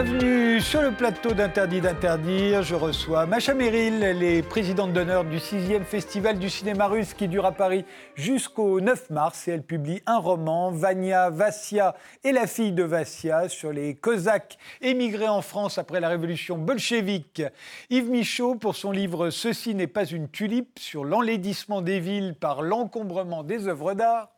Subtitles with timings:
[0.00, 2.62] Bienvenue sur le plateau d'Interdit d'interdire.
[2.62, 7.26] Je reçois Macha Merrill, elle est présidente d'honneur du 6e Festival du cinéma russe qui
[7.26, 12.46] dure à Paris jusqu'au 9 mars et elle publie un roman, Vania Vassia et la
[12.46, 17.42] fille de Vassia, sur les Cosaques émigrés en France après la révolution bolchevique.
[17.90, 22.62] Yves Michaud pour son livre Ceci n'est pas une tulipe sur l'enlaidissement des villes par
[22.62, 24.30] l'encombrement des œuvres d'art.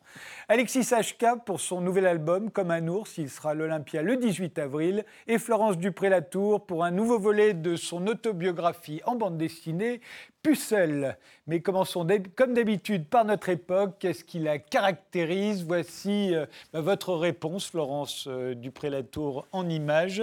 [0.49, 4.59] Alexis Hachka pour son nouvel album Comme un ours, il sera à l'Olympia le 18
[4.59, 10.01] avril, et Florence Dupré-Latour pour un nouveau volet de son autobiographie en bande dessinée,
[10.43, 11.19] Pucelle.
[11.47, 13.97] Mais commençons comme d'habitude par notre époque.
[13.99, 15.65] Qu'est-ce qui la caractérise?
[15.65, 20.23] Voici euh, bah, votre réponse, Florence euh, Dupré-Latour, en images.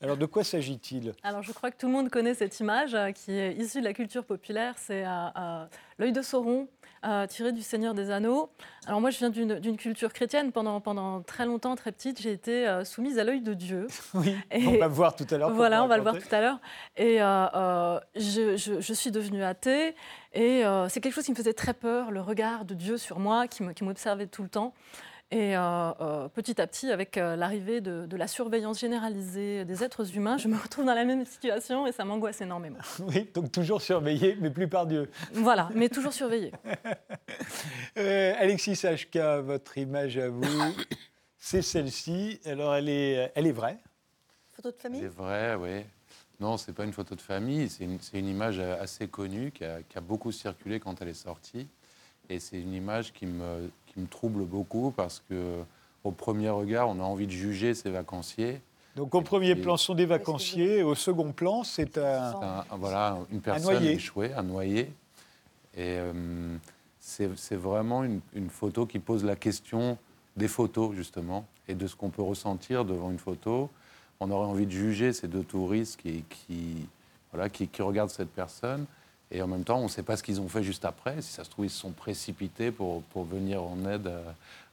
[0.00, 1.14] Alors de quoi s'agit-il?
[1.22, 3.84] Alors je crois que tout le monde connaît cette image euh, qui est issue de
[3.84, 4.74] la culture populaire.
[4.76, 5.04] C'est
[5.98, 6.68] l'œil de Sauron
[7.28, 8.50] tiré du Seigneur des Anneaux.
[8.86, 10.52] Alors moi, je viens d'une culture chrétienne.
[10.52, 13.86] Pendant, pendant très longtemps, très petite, j'ai été euh, soumise à l'œil de Dieu.
[14.14, 15.50] Oui, on va voir tout à l'heure.
[15.50, 16.60] Voilà, on va le voir tout à l'heure.
[16.96, 19.94] Et euh, euh, je, je, suis devenue athée.
[20.34, 23.48] Et c'est quelque chose qui me faisait très peur, le regard de Dieu sur moi,
[23.48, 24.74] qui m'observait tout le temps.
[25.34, 30.16] Et euh, euh, petit à petit, avec euh, l'arrivée de, la surveillance généralisée des êtres
[30.16, 32.78] humains, je me retrouve dans la même situation et ça m'angoisse énormément.
[33.00, 35.10] Oui, donc toujours surveillé, mais plus par Dieu.
[35.32, 36.52] Voilà, mais toujours surveillé.
[37.96, 40.44] Alexis Hachka, votre image à vous,
[41.36, 42.38] c'est celle-ci.
[42.44, 43.80] Alors, elle est, elle est vraie
[44.52, 45.84] Photo de famille Elle est vraie, oui.
[46.38, 49.64] Non, ce n'est pas une photo de famille, c'est une, une, image assez connue qui
[49.64, 51.66] a, qui a beaucoup circulé quand elle est sortie.
[52.28, 55.62] Et c'est une image qui me, qui me trouble beaucoup parce que
[56.02, 58.60] au premier regard, on a envie de juger ces vacanciers.
[58.96, 63.82] Donc au premier plan, sont des vacanciers, au second plan, c'est un, voilà, une personne
[63.84, 64.92] échouée, un noyé.
[65.76, 66.56] Et euh,
[67.00, 69.98] c'est vraiment une, photo qui pose la question
[70.36, 73.68] des photos, justement, et de ce qu'on peut ressentir devant une photo.
[74.20, 76.88] On aurait envie de juger ces deux touristes qui, qui,
[77.32, 78.86] voilà, qui, qui regardent cette personne.
[79.30, 81.20] Et en même temps, on ne sait pas ce qu'ils ont fait juste après.
[81.22, 84.10] Si ça se trouve, ils se sont précipités pour, pour venir en aide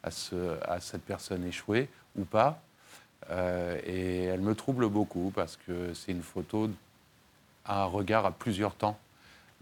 [0.04, 2.62] à, ce, à, cette personne échouée ou pas.
[3.30, 6.70] Euh, et elle me trouble beaucoup parce que c'est une photo
[7.66, 8.98] à un regard à plusieurs temps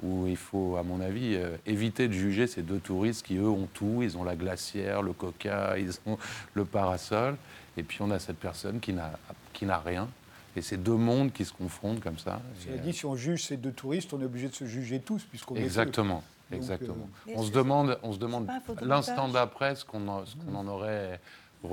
[0.01, 3.49] où il faut, à mon avis, euh, éviter de juger ces deux touristes qui, eux,
[3.49, 3.99] ont tout.
[4.01, 6.17] Ils ont la glacière, le coca, ils ont
[6.53, 7.35] le parasol.
[7.77, 10.09] Et puis on a cette personne qui n'a rien
[10.55, 12.41] et c'est deux mondes qui se confrontent comme ça.
[12.59, 15.23] Cela dit, si on juge ces deux touristes, on est obligé de se juger tous,
[15.23, 16.23] puisqu'on Exactement.
[16.51, 17.09] Exactement.
[17.27, 18.49] Euh, on, se demande, on se demande
[18.81, 21.19] l'instant d'après ce qu'on en aurait,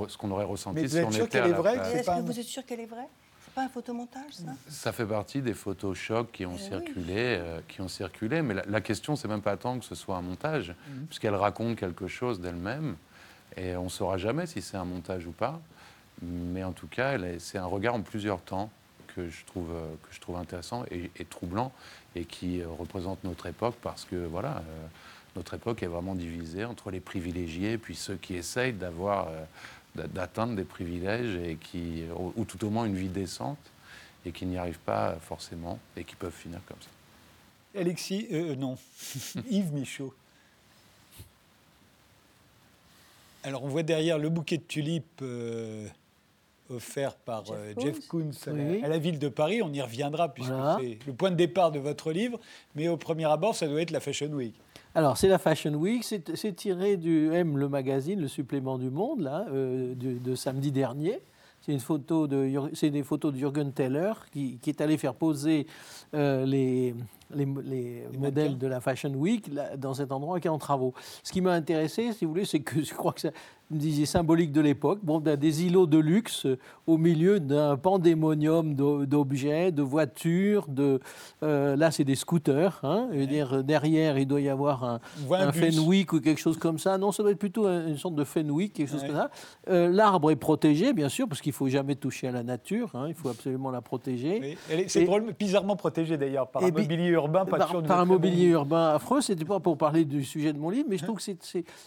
[0.07, 2.65] ce qu'on aurait ressenti Mais si on était à la Est-ce que vous êtes sûr
[2.65, 3.09] qu'elle est vraie?
[3.43, 4.51] C'est pas un photomontage, ça?
[4.67, 8.43] Ça fait partie des photos chocs qui ont eh circulé, euh, qui ont circulé.
[8.43, 11.07] Mais la, la question, c'est même pas tant que ce soit un montage, mhm.
[11.07, 12.97] puisqu'elle raconte quelque chose d'elle-même,
[13.55, 15.59] et on saura jamais si c'est un montage ou pas.
[16.21, 18.69] Mais en tout cas, c'est un regard en plusieurs temps
[19.17, 21.71] que je trouve, euh, que je trouve intéressant et, troublant
[22.15, 24.87] et qui euh, représente notre époque parce que voilà, euh,
[25.35, 29.29] notre époque est vraiment divisée entre les privilégiés et puis ceux qui essayent d'avoir,
[29.95, 32.03] d'atteindre des privilèges et qui,
[32.35, 33.59] ou, tout au moins une vie décente
[34.25, 37.79] et qui n'y arrivent pas forcément et qui peuvent finir comme ça.
[37.79, 38.77] Alexis, non,
[39.49, 40.13] Yves Michaud.
[43.43, 45.23] Alors on voit derrière le bouquet de tulipes
[46.69, 49.61] offert par Jeff, euh, Koons à, la, ville de Paris.
[49.61, 52.39] On y reviendra puisque c'est le point de départ de votre livre.
[52.75, 54.55] Mais au premier abord, ça doit être la Fashion Week.
[54.95, 59.21] Alors, c'est la Fashion Week, c'est tiré du M, le magazine, le supplément du Monde,
[59.21, 61.19] là, euh, de, samedi dernier.
[61.61, 65.67] C'est une photo de, c'est des photos de Jürgen Teller qui, est allé faire poser
[66.15, 66.95] euh, les,
[67.33, 70.93] les, modèles de la Fashion Week dans cet endroit qui est en travaux.
[71.23, 73.31] Ce qui m'a intéressé, si vous voulez, c'est que je crois que ça,
[73.69, 74.99] me disiez, symbolique de l'époque.
[75.03, 80.65] Bon, des îlots de luxe euh, au milieu d'un pandémonium d'objets, de voitures.
[80.67, 80.99] De,
[81.43, 82.79] euh, là, c'est des scooters.
[82.83, 83.09] Hein,
[83.63, 84.99] derrière, il doit y avoir un,
[85.31, 86.97] un, Fenwick ou quelque chose comme ça.
[86.97, 89.29] Non, ça doit être plutôt une sorte de Fenwick, quelque chose comme ça.
[89.69, 92.91] Euh, l'arbre est protégé, bien sûr, parce qu'il ne faut jamais toucher à la nature.
[92.93, 94.57] Hein, il faut absolument la protéger.
[94.87, 95.07] C'est
[95.37, 99.21] bizarrement protégé d'ailleurs par un mobilier urbain, pas par, par un mobilier urbain affreux.
[99.21, 101.33] C'était pas pour parler du sujet de mon livre, mais je trouve que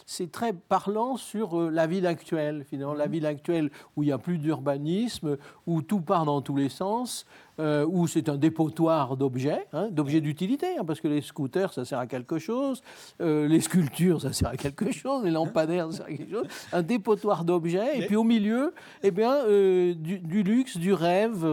[0.05, 3.11] c'est très parlant sur la ville actuelle, finalement, la mhm.
[3.11, 5.37] ville actuelle où il n'y a plus d'urbanisme,
[5.67, 7.25] où tout part dans tous les sens,
[7.59, 11.85] euh, où c'est un dépotoir d'objets, hein, d'objets d'utilité, hein, parce que les scooters, ça
[11.85, 12.81] sert à quelque chose,
[13.21, 16.47] euh, les sculptures, ça sert à quelque chose, les lampadaires, ça sert à quelque chose,
[16.73, 18.73] un dépotoir d'objets, et puis au milieu,
[19.03, 21.45] eh bien, euh, du, luxe, du rêve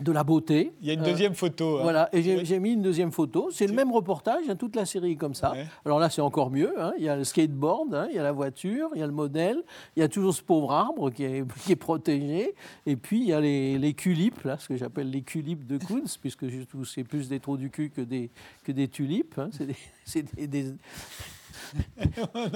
[0.00, 0.72] de la beauté.
[0.80, 1.78] Il y a une Euh, deuxième photo.
[1.78, 1.82] hein.
[1.82, 2.60] Voilà, et j'ai Oui.
[2.60, 3.48] mis une deuxième photo.
[3.52, 5.52] C'est le même reportage, hein, toute la série est comme ça.
[5.52, 5.66] Ouais.
[5.84, 6.72] Alors là, c'est encore mieux.
[6.80, 6.92] hein.
[6.98, 9.62] Il y a le skateboard, il y a la voiture, il y a le modèle,
[9.96, 12.54] il y a toujours ce pauvre arbre qui est, qui est protégé.
[12.86, 15.78] Et puis, il y a les, les tulipes, là, ce que j'appelle les tulipes de
[15.78, 16.44] Kunz, puisque
[16.86, 18.30] c'est plus des trous du cul que des,
[18.64, 19.40] que des tulipes.
[19.52, 20.72] C'est des, c'est des- des-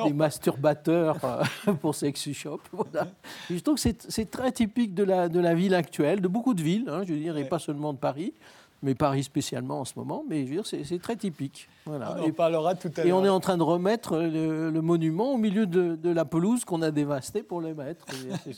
[0.05, 2.61] des masturbateurs euh, pour Sexy Shop.
[2.73, 3.09] Voilà.
[3.51, 6.63] Je trouve que c'est très typique de la, de la ville actuelle, de beaucoup de
[6.63, 7.49] villes, hein, je veux dire, et Ouais.
[7.49, 8.35] pas seulement de Paris,
[8.83, 10.25] mais Paris spécialement en ce moment.
[10.29, 11.69] Mais je veux dire, c'est très typique.
[11.87, 12.15] Voilà.
[12.17, 13.07] On en Et, parlera tout à l'heure.
[13.07, 16.25] et on est en train de remettre le, le monument au milieu de, de la
[16.25, 18.05] pelouse qu'on a dévastée pour le mettre.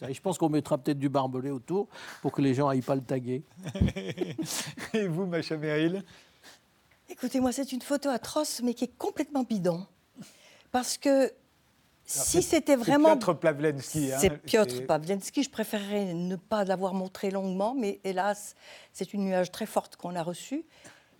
[0.08, 1.88] Et je pense qu'on mettra peut-être du barbelé autour
[2.22, 3.42] pour que les gens aillent pas le taguer.
[4.94, 6.02] Et vous, Macha Meryl?
[7.08, 9.84] Écoutez, moi, c'est une photo atroce, mais qui est complètement bidon.
[10.72, 11.32] Parce que
[12.04, 13.10] si c'était vraiment.
[13.10, 14.12] C'est Piotr Plavlensky.
[14.12, 14.18] hein.
[14.20, 15.42] C'est Piotr Pavlensky.
[15.42, 18.54] Je préférerais ne pas l'avoir montré longuement, mais hélas,
[18.92, 20.64] c'est une nuage très forte qu'on a reçue.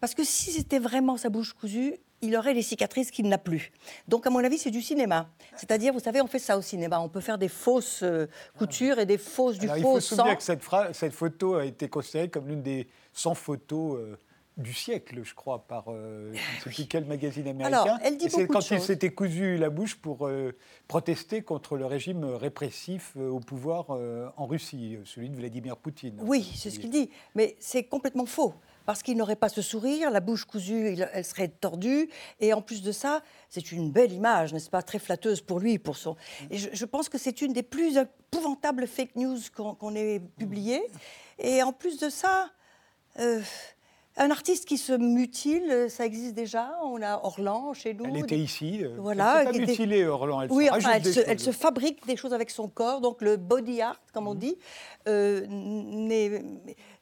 [0.01, 3.71] Parce que si c'était vraiment sa bouche cousue, il aurait les cicatrices qu'il n'a plus.
[4.09, 5.29] Donc, à mon avis, c'est du cinéma.
[5.57, 7.01] C'est-à-dire, vous savez, on fait ça au cinéma.
[7.01, 8.27] On peut faire des fausses euh,
[8.59, 10.25] coutures et des fausses, du Alors, il faux faut se sang.
[10.25, 14.17] souvenir que cette photo a été considérée comme l'une des 100 photos euh,
[14.57, 16.39] du siècle, je crois, par euh, je
[16.69, 17.83] ne sais plus quel magazine américain.
[17.83, 18.87] Alors, elle dit beaucoup de quand il choses.
[18.87, 20.55] s'était cousu la bouche pour euh,
[20.87, 26.19] protester contre le régime répressif euh, au pouvoir euh, en Russie, celui de Vladimir Poutine.
[26.21, 27.09] Oui, c'est ce qu'il dit.
[27.35, 28.53] Mais c'est complètement faux.
[28.87, 32.11] Parce qu'il n'aurait pas ce sourire, la bouche cousue, il- elle serait tordue.
[32.41, 35.79] Et en plus de ça, c'est une belle image, n'est-ce pas Très flatteuse pour lui.
[35.79, 36.17] Pour son...
[36.51, 40.83] Et je, je pense que c'est une des plus épouvantables fake news qu'on ait publiées.
[41.39, 42.51] Et en plus de ça,
[44.17, 46.73] un artiste qui se mutile, ça existe déjà.
[46.83, 48.05] On a Orlan chez nous.
[48.07, 48.81] Elle était ici.
[48.85, 50.43] euh, Voilà, Elle s'est qui pas était- mutilée, Orlan.
[50.43, 51.47] Elle se Oui, rajoute enfin, elle des se, elle choses.
[51.47, 54.57] se fabrique des choses avec son corps, donc le body art, comme on dit,
[55.09, 55.47] euh,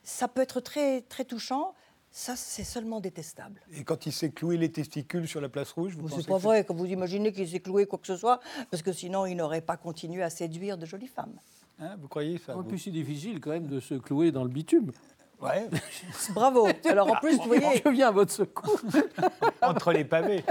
[0.03, 1.75] ça peut être très, très touchant.
[2.11, 3.61] Ça, c'est seulement détestable.
[3.77, 6.43] Et quand il s'est cloué les testicules sur la place rouge, vous C'est pas que
[6.43, 8.41] vrai, quand vous imaginez qu'il s'est cloué quoi que ce soit,
[8.71, 11.39] parce que sinon, il n'aurait pas continué à séduire de jolies femmes.
[11.79, 14.43] Hein, vous croyez ça En vous plus, c'est difficile quand même de se clouer dans
[14.43, 14.91] le bitume.
[15.41, 15.69] Ouais,
[16.35, 16.67] Bravo.
[16.89, 18.81] Alors en plus, vous voyez, Je viens à votre secours.
[19.63, 20.43] entre les pavés.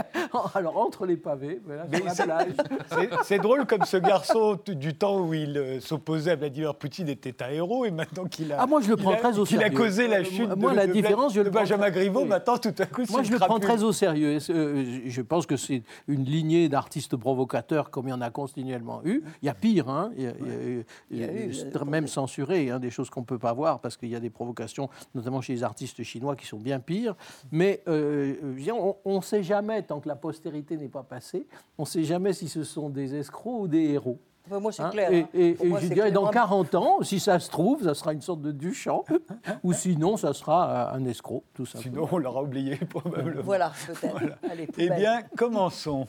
[0.56, 2.48] Alors, entre les pavés, voilà, Mais sur la c'est- plage.
[2.92, 7.10] C'est- C'est drôle comme ce garçon du temps où il euh, s'opposait à Vladimir Poutine
[7.10, 9.38] était un héros et maintenant qu'il a, Ah, moi, je le il prends a- très
[9.40, 9.78] au qu'il a sérieux.
[9.78, 12.28] causé la Euh, chute moi, de, la de différence, je de le Benjamin Griveaux, oui.
[12.30, 14.38] maintenant tout à coup c'est Moi, je le prends très au sérieux.
[14.50, 19.02] Euh, Je pense que c'est une lignée d'artistes provocateurs comme il y en a continuellement
[19.04, 19.22] eu.
[19.42, 20.12] Il y a pire, hein.
[20.18, 22.90] il y a, il y a- Il y a eu, c'est même censuré, hein, des
[22.92, 24.77] choses qu'on ne peut pas voir parce qu'il y a des provocations,
[25.16, 27.16] notamment chez les artistes chinois, qui sont bien pires.
[27.52, 28.76] Mais euh, dire,
[29.06, 31.46] on ne sait jamais, tant que la postérité n'est pas passée,
[31.78, 34.20] on ne sait jamais si ce sont des escrocs ou des héros.
[34.50, 35.12] Moi c'est Hein, clair.
[35.12, 35.28] Et, hein.
[35.34, 37.94] et- Pour et moi, je dirais, dans clairement- 40 ans, si ça se trouve, ça
[37.94, 39.04] sera une sorte de Duchamp,
[39.64, 41.96] ou sinon, ça sera euh, un escroc, tout simplement.
[41.96, 43.42] Sinon on l'aura oublié probablement.
[43.44, 44.74] Voilà, peut-être.
[44.78, 46.08] Eh bien, commençons.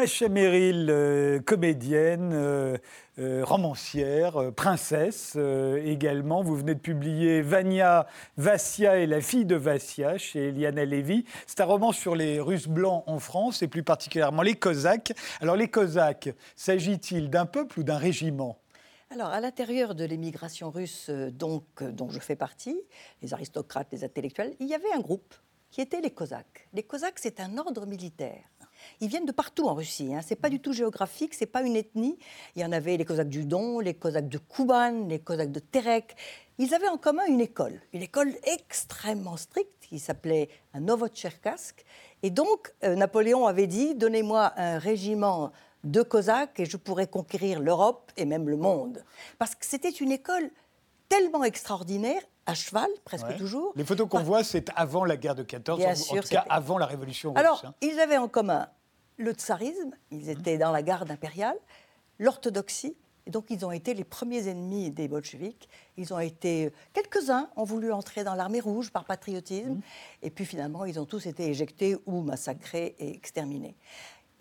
[0.00, 2.78] Macha Meryl, euh, comédienne, euh,
[3.18, 5.36] euh, romancière, princesse
[5.84, 6.42] également.
[6.42, 8.06] Vous venez de publier Vania,
[8.38, 11.26] Vassia et la fille de Vassia chez Liana Levy.
[11.46, 15.12] C'est un roman sur les Russes blancs en France et plus particulièrement les Cosaques.
[15.42, 18.56] Alors les Cosaques, s'agit-il d'un peuple ou d'un régiment?
[19.10, 22.80] Alors, à l'intérieur de l'émigration russe donc, dont je fais partie,
[23.20, 25.34] les aristocrates, les intellectuels, il y avait un groupe
[25.70, 26.68] qui était les Cosaques.
[26.72, 28.44] Les Cosaques, c'est un ordre militaire.
[29.00, 30.14] Ils viennent de partout en Russie.
[30.14, 30.20] Hein.
[30.26, 32.18] C'est pas du tout géographique, c'est pas une ethnie.
[32.56, 35.60] Il y en avait les Cosaques du Don, les Cosaques de Kuban, les Cosaques de
[35.60, 36.16] Terek.
[36.58, 41.84] Ils avaient en commun une école, une école extrêmement stricte qui s'appelait un Novotcherkassk.
[42.22, 45.52] Et donc, euh, Napoléon avait dit Donnez-moi un régiment
[45.84, 49.02] de Cosaques et je pourrais conquérir l'Europe et même le monde.
[49.38, 50.50] Parce que c'était une école
[51.08, 53.36] tellement extraordinaire, à cheval presque Ouais.
[53.36, 53.72] toujours.
[53.76, 56.78] Les photos qu'on voit, c'est avant la guerre de 14, Bien en, tout cas avant
[56.78, 57.38] la révolution russe.
[57.38, 57.74] Alors, hein.
[57.80, 58.68] ils avaient en commun
[59.16, 61.56] le tsarisme, ils étaient dans la garde impériale,
[62.18, 65.68] l'orthodoxie, et donc ils ont été les premiers ennemis des bolcheviks.
[65.98, 69.80] Ils ont été, quelques-uns ont voulu entrer dans l'armée rouge par patriotisme,
[70.22, 73.76] et puis finalement ils ont tous été éjectés ou massacrés et exterminés.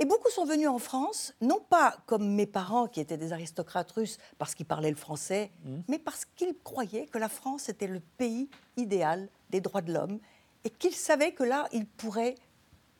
[0.01, 3.91] Et beaucoup sont venus en France, non pas comme mes parents qui étaient des aristocrates
[3.91, 5.51] russes parce qu'ils parlaient le français,
[5.89, 10.19] mais parce qu'ils croyaient que la France était le pays idéal des droits de l'homme
[10.63, 12.35] et qu'ils savaient que là, ils pourraient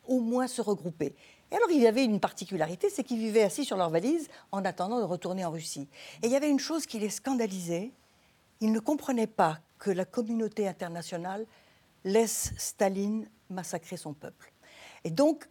[0.08, 1.16] au moins se regrouper.
[1.52, 4.66] Et alors, il y avait une particularité, c'est qu'ils vivaient assis sur leur valise en
[4.66, 5.88] attendant de retourner en Russie.
[6.22, 7.92] Et il y avait une chose qui les scandalisait.
[8.60, 11.46] Ils ne comprenaient pas que la communauté internationale
[12.04, 14.52] laisse Staline massacrer son peuple.
[15.06, 15.48] Et donc,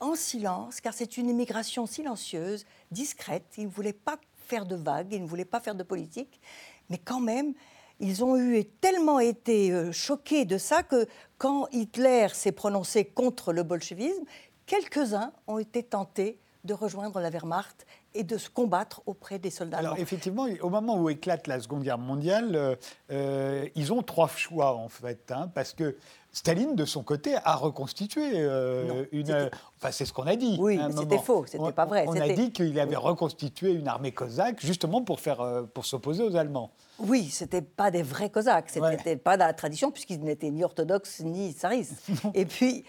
[0.00, 3.44] en silence, car c'est une immigration silencieuse, discrète.
[3.56, 6.40] Ils ne voulaient pas faire de vagues, ils ne voulaient pas faire de politique,
[6.88, 7.54] mais quand même,
[8.00, 13.52] ils ont eu tellement été euh, choqués de ça que quand Hitler s'est prononcé contre
[13.52, 14.24] le bolchevisme,
[14.66, 19.78] quelques-uns ont été tentés de rejoindre la Wehrmacht et de se combattre auprès des soldats.
[19.78, 22.76] Alors effectivement, au moment où éclate la Seconde Guerre mondiale, euh,
[23.10, 25.96] euh, ils ont trois choix en fait, hein, parce que
[26.32, 29.50] Staline, de son côté, a reconstitué euh, une.
[29.76, 30.56] Enfin, c'est ce qu'on a dit.
[30.60, 32.04] Oui, c'était faux, c'était pas vrai.
[32.06, 36.36] On a dit qu'il avait reconstitué une armée cosaque justement pour faire, pour s'opposer aux
[36.36, 36.70] Allemands.
[36.98, 40.64] Oui, c'était pas des vrais cosaques, c'était n'était pas dans la tradition puisqu'ils n'étaient ni
[40.64, 42.02] orthodoxes ni tsaristes.
[42.34, 42.84] Et puis.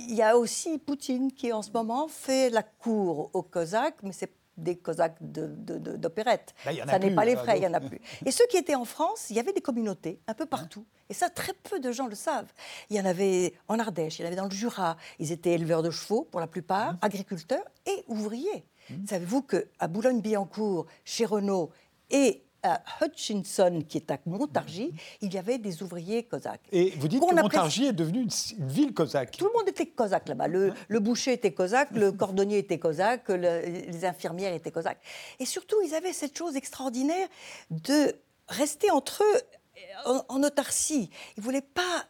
[0.00, 4.12] Il y a aussi Poutine qui en ce moment fait la cour aux Cosaques, mais
[4.12, 6.54] c'est des Cosaques d'opérette.
[6.66, 8.00] De, de, ça n'est pas les vrais, il n'y en a plus.
[8.26, 10.84] Et ceux qui étaient en France, il y avait des communautés un peu partout.
[11.08, 12.52] Et ça, très peu de gens le savent.
[12.90, 14.96] Il y en avait en Ardèche, il y en avait dans le Jura.
[15.18, 16.98] Ils étaient éleveurs de chevaux pour la plupart, mmh.
[17.02, 18.66] agriculteurs et ouvriers.
[18.90, 19.06] Mmh.
[19.06, 21.70] Savez-vous qu'à Boulogne-Billancourt, chez Renault
[22.10, 26.60] et à Hutchinson, qui est à Montargis, il y avait des ouvriers cosaques.
[26.72, 30.28] Et vous dites que Montargis est devenue une, ville cosaque Tout le monde était cosaque
[30.28, 30.48] là-bas.
[30.48, 35.00] Le, boucher était cosaque, le cordonnier était cosaque, les infirmières étaient cosaques.
[35.38, 37.28] Et surtout, ils avaient cette chose extraordinaire
[37.70, 38.14] de
[38.48, 41.10] rester entre eux en, autarcie.
[41.36, 42.06] Ils voulaient pas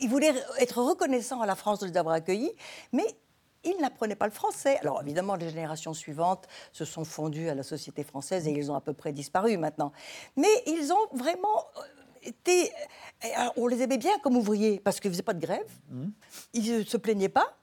[0.00, 2.52] ils voulaient être reconnaissants à la France de les avoir accueillis,
[2.92, 3.04] mais
[3.64, 4.78] ils n'apprenaient pas le français.
[4.80, 8.74] Alors évidemment, les générations suivantes se sont fondues à la société française et ils ont
[8.74, 9.92] à peu près disparu maintenant.
[10.36, 11.80] Mais ils ont vraiment euh,
[12.22, 12.70] été...
[13.56, 16.06] on les aimait bien comme ouvriers parce qu'ils ne faisaient pas de grève, mmh.
[16.54, 17.56] ils ne se plaignaient pas.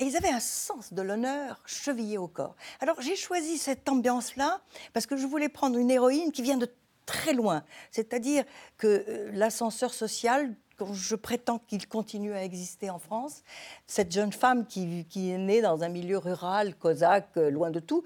[0.00, 2.54] Et ils avaient un sens de l'honneur chevillé au corps.
[2.80, 4.60] Alors j'ai choisi cette ambiance-là
[4.92, 6.70] parce que je voulais prendre une héroïne qui vient de
[7.08, 7.64] très loin.
[7.90, 8.44] C'est-à-dire
[8.76, 10.54] que euh, l'ascenseur social
[10.92, 13.42] je prétends qu'il continue à exister en France,
[13.88, 17.80] cette jeune femme qui, qui est née dans un milieu rural, cosaque, euh, loin de
[17.80, 18.04] tout,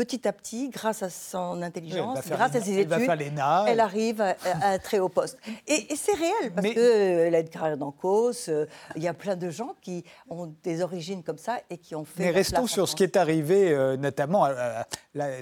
[0.00, 3.06] petit à petit, grâce à son intelligence, grâce à ses études,
[3.68, 5.36] elle, arrive à, un très haut poste.
[5.66, 8.64] Et, c'est réel, parce qu'elle a une carrière dans cause, euh,
[8.96, 12.06] il y a plein de gens qui ont des origines comme ça et qui ont
[12.06, 12.24] fait...
[12.24, 14.82] Mais restons sur ce qui est arrivé, euh, notamment, euh,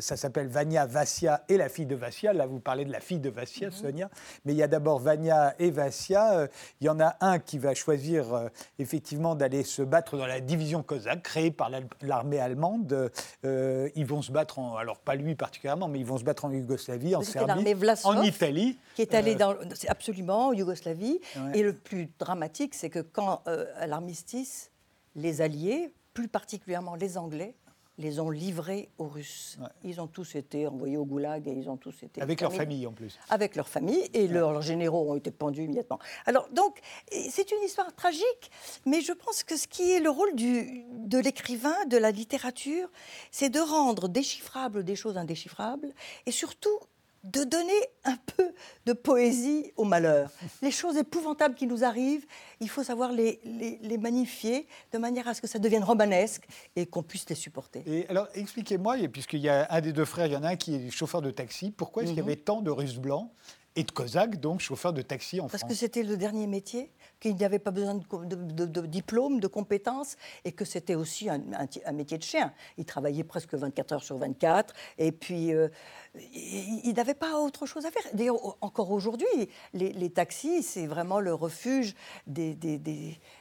[0.00, 2.32] ça s'appelle Vania Vassia et la fille de Vassia.
[2.32, 3.72] Là, vous parlez de la fille de Vassia, mhm.
[3.72, 4.10] Sonia.
[4.44, 6.48] Mais il y a d'abord Vania et Vassia.
[6.80, 8.48] il y en a un qui va choisir
[8.80, 11.70] effectivement d'aller se battre dans la division cosaque, créée par
[12.02, 13.12] l'armée allemande.
[13.44, 14.47] ils vont se battre
[14.78, 17.74] alors pas lui particulièrement, mais ils vont se battre en Yougoslavie, en Serbie,
[18.04, 18.78] en Italie.
[18.94, 19.54] Qui est allé euh, dans,
[19.88, 21.20] absolument en Yougoslavie.
[21.54, 24.70] Et le plus dramatique, c'est que quand, euh, à l'armistice,
[25.16, 27.54] les Alliés, plus particulièrement les Anglais,
[27.98, 29.58] les ont livrés aux Russes.
[29.82, 32.22] Ils ont tous été envoyés au goulag et ils ont tous été.
[32.22, 33.18] Avec leur famille en plus.
[33.28, 35.98] Avec leur famille et leurs généraux ont été pendus immédiatement.
[36.24, 38.50] Alors donc, c'est une histoire tragique,
[38.86, 42.88] mais je pense que ce qui est le rôle du, de l'écrivain, de la littérature,
[43.30, 45.92] c'est de rendre déchiffrables des choses indéchiffrables
[46.26, 46.78] et surtout
[47.25, 48.52] de donner un peu
[48.87, 50.30] de poésie au malheur.
[50.62, 52.25] Les choses épouvantables qui nous arrivent,
[52.60, 56.46] il faut savoir les, les, magnifier de manière à ce que ça devienne romanesque
[56.76, 57.82] et qu'on puisse les supporter.
[57.87, 60.56] Et alors, expliquez-moi, puisqu'il y a un des deux frères, il y en a un
[60.56, 62.28] qui est chauffeur de taxi, pourquoi est-ce qu'il y mhm.
[62.28, 63.30] avait tant de Russes blancs
[63.75, 66.90] et de Cosaques, donc chauffeur de taxi en France Parce que c'était le dernier métier
[67.20, 71.40] qu'il n'y avait pas besoin de, diplôme, de compétences, et que c'était aussi un,
[71.92, 72.52] métier de chien.
[72.76, 75.68] Il travaillait presque 24 heures sur 24, et puis euh,
[76.14, 78.02] il, n'avait pas autre chose à faire.
[78.12, 79.26] D'ailleurs, encore aujourd'hui,
[79.75, 81.94] les, taxis, c'est vraiment le refuge
[82.26, 82.54] des,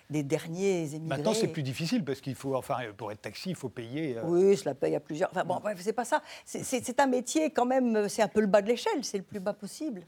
[0.09, 1.17] derniers émigrés.
[1.17, 4.17] Maintenant, c'est plus difficile, parce qu'il faut, enfin, pour être taxi, il faut payer.
[4.17, 5.29] Euh, oui, cela paye à plusieurs.
[5.31, 6.21] Enfin, bon, bref, c'est pas ça.
[6.45, 9.39] C'est un métier, quand même, c'est un peu le bas de l'échelle, c'est le plus
[9.39, 10.05] bas possible.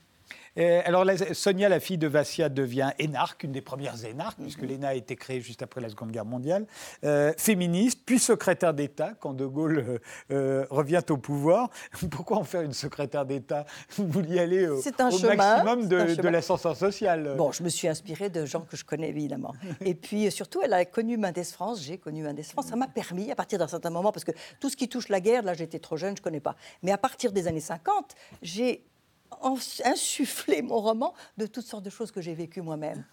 [0.57, 4.69] Euh, alors, Sonia, la fille de Vassia, devient énarque, une des premières énarques, puisque mhm.
[4.69, 6.65] l'ENA a été créée juste après la Seconde Guerre mondiale,
[7.03, 10.00] euh, féministe, puis secrétaire d'État quand De Gaulle
[10.31, 11.69] euh, revient au pouvoir.
[12.12, 13.65] Pourquoi en faire une secrétaire d'État?
[13.95, 14.81] Vous vouliez aller au,
[15.36, 17.36] maximum de, de l'ascenseur social.
[17.38, 19.53] Bon, je me suis inspirée de gens que je connais évidemment.
[19.81, 22.67] Et puis surtout, elle a connu Mendes France, j'ai connu Mendes France.
[22.67, 25.21] Ça m'a permis, à partir d'un certain moment, parce que tout ce qui touche la
[25.21, 26.55] guerre, là j'étais trop jeune, je ne connais pas.
[26.83, 28.83] Mais à partir des années 50, j'ai
[29.86, 33.05] insuffler mon roman de toutes sortes de choses que j'ai vécues moi-même.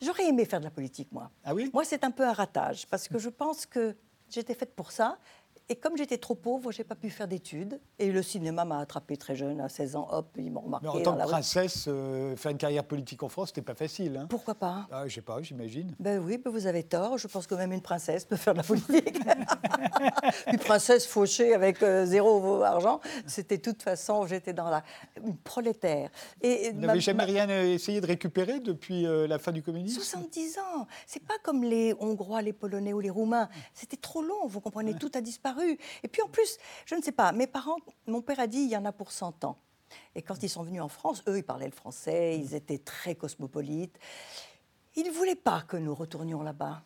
[0.00, 1.30] J'aurais aimé faire de la politique, moi.
[1.44, 1.70] Ah oui?
[1.72, 3.96] Moi, c'est un peu un ratage, parce que je pense que
[4.30, 5.18] j'étais faite pour ça.
[5.70, 7.78] Et comme j'étais trop pauvre, j'ai pas pu faire d'études.
[7.98, 10.08] Et le cinéma m'a attrapé très jeune, à 16 ans.
[10.10, 10.86] Hop, ils m'ont remarqué.
[10.86, 14.16] Mais en tant que princesse, euh, faire une carrière politique en France, c'était pas facile.
[14.16, 14.26] Hein.
[14.30, 14.88] Pourquoi pas?
[14.90, 15.94] Ah, Je sais pas, j'imagine.
[16.00, 17.18] Ben oui, ben vous avez tort.
[17.18, 19.20] Je pense que même une princesse peut faire de la politique.
[20.46, 24.82] une princesse fauchée avec euh, zéro argent, c'était de toute façon, j'étais dans la
[25.22, 26.08] une prolétaire.
[26.40, 30.00] Et vous n'avez jamais rien essayé de récupérer depuis la fin du communisme?
[30.00, 30.86] 70 ans.
[31.06, 33.50] C'est pas comme les Hongrois, les Polonais ou les Roumains.
[33.74, 34.46] C'était trop long.
[34.46, 35.57] Vous comprenez, tout a disparu.
[36.02, 37.32] Et puis en plus, je ne sais pas.
[37.32, 39.58] Mes parents, mon père a dit, il y en a pour 100 ans.
[40.14, 43.14] Et quand ils sont venus en France, eux, ils parlaient le français, ils étaient très
[43.14, 43.98] cosmopolites.
[44.96, 46.82] Ils ne voulaient pas que nous retournions là-bas.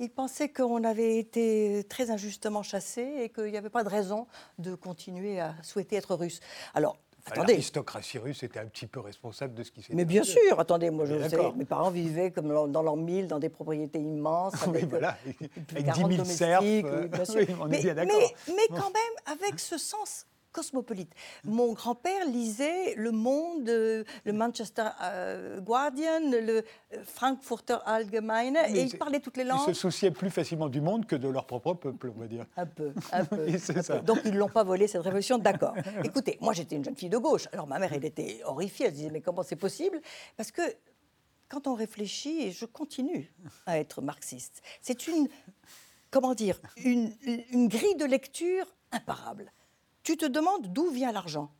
[0.00, 4.26] Ils pensaient qu'on avait été très injustement chassés et qu'il n'y avait pas de raison
[4.58, 6.40] de continuer à souhaiter être russe.
[6.74, 7.52] Alors, Attendez.
[7.54, 10.90] L'aristocratie russe était un petit peu responsable de ce qui s'est Mais bien sûr, attendez,
[10.90, 14.82] moi je sais, mes parents vivaient comme dans leur mille, dans des propriétés immenses, avec,
[14.82, 15.16] oui, voilà.
[15.70, 16.60] avec 10 000 serfs.
[16.60, 16.84] Oui,
[17.60, 18.20] on est bien d'accord.
[18.48, 21.12] mais, quand même, avec ce sens cosmopolite.
[21.44, 26.62] Mon grand-père lisait Le Monde, le Manchester euh, Guardian, le euh,
[27.04, 29.68] Frankfurter Allgemeine, et il parlait toutes les langues.
[29.68, 32.46] Ils se souciaient plus facilement du monde que de leur propre peuple, on va dire.
[32.56, 33.46] Un peu, un peu.
[34.06, 35.74] Donc ils ne l'ont pas volé, cette révolution, d'accord.
[36.04, 38.92] Écoutez, moi j'étais une jeune fille de gauche, alors ma mère, elle était horrifiée, elle
[38.92, 40.00] disait, mais comment c'est possible?
[40.36, 40.62] Parce que
[41.48, 43.32] quand on réfléchit, et je continue
[43.66, 45.28] à être marxiste, c'est une,
[46.10, 47.12] comment dire, une,
[47.50, 49.52] une grille de lecture imparable
[50.04, 51.50] tu te demandes d'où vient l'argent.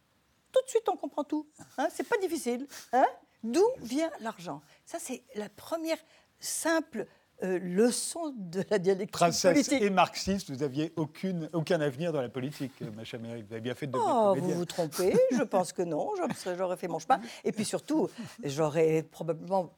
[0.52, 1.48] Tout de suite, on comprend tout.
[1.78, 2.68] Hein c'est pas difficile.
[2.92, 3.06] Hein
[3.42, 4.62] d'où vient l'argent?
[4.84, 5.98] Ça, c'est la première
[6.38, 7.06] simple
[7.42, 12.72] euh, leçon de la dialectique Princesse et marxiste, vous n'aviez aucun avenir dans la politique,
[12.82, 15.72] euh, ma chère Vous avez bien fait de devenir oh, Vous vous trompez, je pense
[15.72, 16.10] que non.
[16.56, 17.20] J'aurais fait mon chemin.
[17.42, 18.08] Et puis surtout,
[18.44, 19.74] j'aurais probablement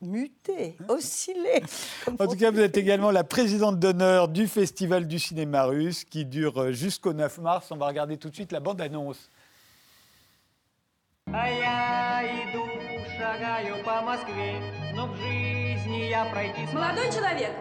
[0.00, 1.62] muté, oscillé.
[2.18, 6.24] En tout cas, vous êtes également la présidente d'honneur du Festival du cinéma russe qui
[6.24, 7.70] dure euh, jusqu'au 9 mars.
[7.70, 9.30] On va regarder tout de suite la bande-annonce.
[16.72, 17.52] Молодой человек,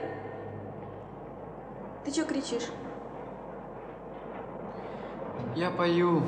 [2.04, 2.70] ты что кричишь?
[5.56, 6.24] Я пою.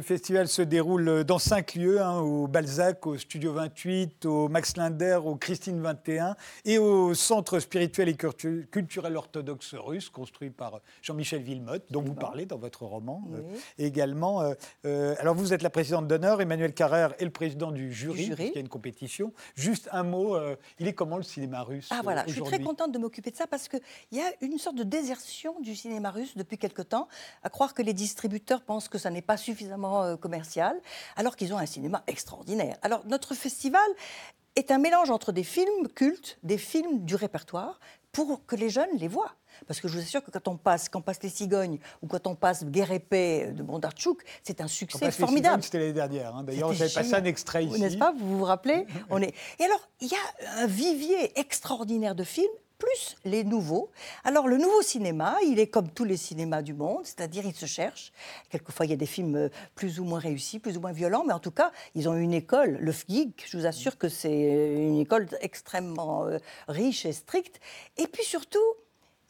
[0.00, 4.78] Le festival se déroule dans cinq lieux, hein, au Balzac, au Studio 28, au Max
[4.78, 11.42] Linder, au Christine 21 et au Centre spirituel et culturel orthodoxe russe, construit par Jean-Michel
[11.42, 13.42] Villemotte, dont vous parlez dans votre roman euh,
[13.76, 14.40] également.
[14.40, 14.54] Euh,
[14.86, 18.52] euh, alors vous êtes la présidente d'honneur, Emmanuel Carrère est le président du jury, jury.
[18.54, 19.34] y a une compétition.
[19.54, 20.34] Juste un mot,
[20.78, 23.36] il est comment le cinéma russe Ah voilà, je suis très contente de m'occuper de
[23.36, 23.82] ça parce qu'il
[24.12, 27.06] y a une sorte de désertion du cinéma russe depuis quelque temps,
[27.42, 30.80] à croire que les distributeurs pensent que ça n'est pas suffisamment euh, commercial,
[31.16, 32.76] alors qu'ils ont un cinéma extraordinaire.
[32.82, 33.88] Alors notre festival
[34.56, 37.78] est un mélange entre des films cultes, des films du répertoire,
[38.12, 39.34] pour que les jeunes les voient.
[39.66, 42.26] Parce que je vous assure que quand on passe, quand passe Les Cigognes ou quand
[42.26, 45.62] on passe Guerre et paix de Bondarchuk, c'est un succès formidable.
[45.62, 46.34] C'était l'année dernière.
[46.34, 46.44] Hein.
[46.44, 47.80] D'ailleurs, j'avais passé un extrait ici.
[47.80, 48.12] N'est-ce pas?
[48.18, 48.86] Vous vous rappelez?
[49.10, 49.34] On est...
[49.58, 52.48] Et alors, il y a un vivier extraordinaire de films
[52.80, 53.90] plus les nouveaux.
[54.24, 57.66] Alors le nouveau cinéma, il est comme tous les cinémas du monde, c'est-à-dire il se
[57.66, 58.12] cherche.
[58.48, 61.24] Quelquefois il y a des films euh, plus ou moins réussis, plus ou moins violents,
[61.24, 64.74] mais en tout cas ils ont une école, le FGIG, je vous assure que c'est
[64.74, 67.60] une école extrêmement euh, riche et stricte.
[67.96, 68.58] Et puis surtout,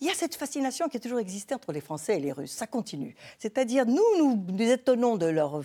[0.01, 2.53] il y a cette fascination qui a toujours existé entre les Français et les Russes.
[2.53, 3.15] Ça continue.
[3.39, 5.63] C'est-à-dire, nous, nous nous étonnons de leur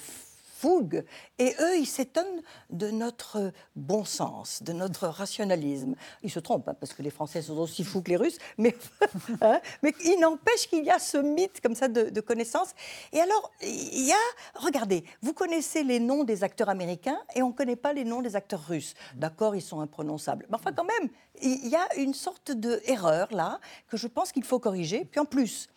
[1.40, 5.96] Et eux, ils s'étonnent de notre bon sens, de notre rationalisme.
[6.24, 8.76] Ils se trompent, hein, parce que les Français sont aussi fous que les Russes, mais,
[9.42, 12.74] hein, mais il n'empêche qu'il y a ce mythe comme ça de, connaissance.
[13.14, 14.16] Et alors, il y a,
[14.56, 18.22] regardez, vous connaissez les noms des acteurs américains et on ne connaît pas les noms
[18.22, 18.96] des acteurs russes.
[19.16, 20.46] D'accord, ils sont imprononçables.
[20.50, 21.10] Mais enfin, quand même,
[21.42, 25.06] il y a une sorte d'erreur là que je pense qu'il faut corriger.
[25.06, 25.70] Puis en plus,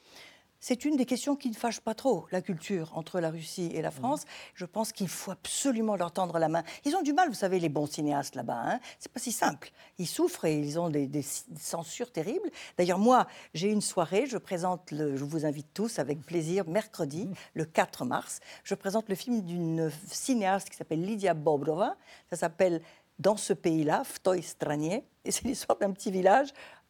[0.60, 3.80] c'est une des questions qui ne fâche pas trop, la culture entre la Russie et
[3.80, 4.24] la France.
[4.54, 6.64] Je pense qu'il faut absolument leur tendre la main.
[6.84, 8.60] Ils ont du mal, vous savez, les bons cinéastes là-bas.
[8.64, 9.70] Hein c'est pas si simple.
[9.98, 11.08] Ils souffrent et ils ont des,
[11.56, 12.50] censures terribles.
[12.76, 17.64] D'ailleurs, moi, j'ai une soirée, je présente, je vous invite tous avec plaisir, mercredi, le
[17.64, 21.96] 4 mars, je présente le film d'une cinéaste qui s'appelle Lydia Bobrova.
[22.30, 22.82] Ça s'appelle
[23.20, 25.04] Dans ce pays-là, Vtoy Stranier.
[25.24, 26.48] Et c'est l'histoire d'un petit village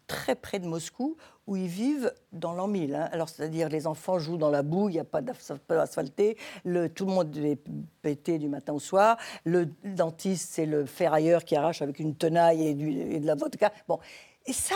[0.09, 1.17] très près de Moscou,
[1.47, 2.95] où ils vivent dans l'an 1000.
[2.95, 3.09] Hein.
[3.13, 7.07] Alors, c'est-à-dire, les enfants jouent dans la boue, il n'y a pas d'asphalté, le, tout
[7.07, 7.61] le monde est
[8.03, 9.17] pété du matin au soir.
[9.45, 13.73] Le dentiste, c'est le ferrailleur qui arrache avec une tenaille et, de la vodka.
[13.87, 14.01] Bon,
[14.47, 14.75] et ça,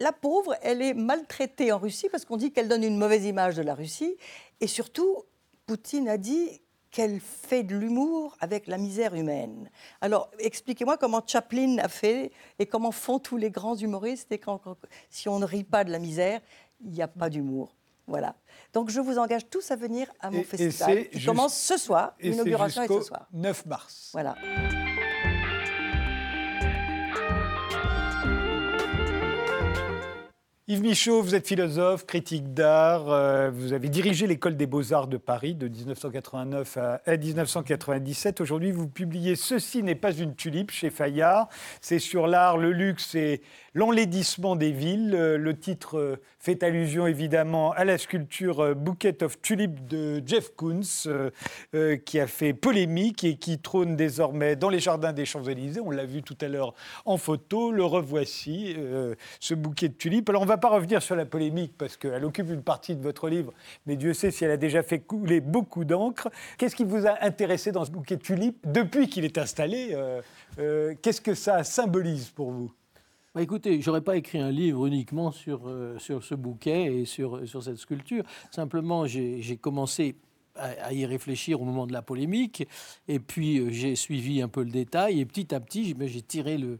[0.00, 3.54] la pauvre, elle est maltraitée en Russie parce qu'on dit qu'elle donne une mauvaise image
[3.54, 4.16] de la Russie.
[4.60, 5.24] Et surtout,
[5.66, 6.60] Poutine a dit
[6.96, 9.68] qu'elle fait de l'humour avec la misère humaine.
[10.00, 14.32] Alors, expliquez-moi comment Chaplin a fait et comment font tous les grands humoristes.
[14.32, 14.62] Et quand,
[15.10, 16.40] si on ne rit pas de la misère,
[16.80, 17.76] il n'y a pas d'humour.
[18.06, 18.34] Voilà.
[18.72, 22.14] Donc, je vous engage tous à venir à mon festival qui commence ce soir.
[22.18, 23.28] L'inauguration est ce soir.
[23.30, 24.08] 9 mars.
[24.14, 24.34] Voilà.
[30.68, 33.08] Yves Michaud, vous êtes philosophe, critique d'art.
[33.08, 38.40] Euh, vous avez dirigé l'école des beaux-arts de Paris de 1989 à 1997.
[38.40, 41.48] Aujourd'hui, vous publiez Ceci n'est pas une tulipe chez Fayard.
[41.80, 43.42] C'est sur l'art, le luxe et
[43.76, 49.22] L'enlaidissement des villes, euh, le titre euh, fait allusion évidemment à la sculpture euh, Bouquet
[49.22, 50.80] of Tulips de Jeff Koons,
[52.06, 55.82] qui a fait polémique et qui trône désormais dans les jardins des Champs-Élysées.
[55.84, 56.72] On l'a vu tout à l'heure
[57.04, 58.74] en photo, le revoici,
[59.40, 60.30] ce bouquet de tulipes.
[60.30, 63.02] Alors on ne va pas revenir sur la polémique parce qu'elle occupe une partie de
[63.02, 63.52] votre livre,
[63.84, 66.30] mais Dieu sait si elle a déjà fait couler beaucoup d'encre.
[66.56, 69.94] Qu'est-ce qui vous a intéressé dans ce bouquet de tulipes depuis qu'il est installé
[70.56, 72.72] Qu'est-ce que ça symbolise pour vous?
[73.36, 77.46] Bah écoutez, j'aurais pas écrit un livre uniquement sur, euh, sur ce bouquet et sur,
[77.46, 78.24] sur cette sculpture.
[78.50, 80.16] Simplement, j'ai commencé
[80.54, 82.66] à, y réfléchir au moment de la polémique,
[83.08, 86.56] et puis euh, j'ai suivi un peu le détail, et petit à petit, j'ai tiré
[86.56, 86.78] le,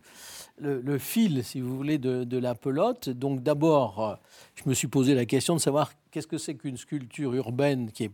[0.59, 3.11] le, fil, si vous voulez, de, de la pelote.
[3.11, 4.14] Donc d'abord, euh,
[4.55, 8.05] je me suis posé la question de savoir qu'est-ce que c'est qu'une sculpture urbaine qui
[8.05, 8.12] est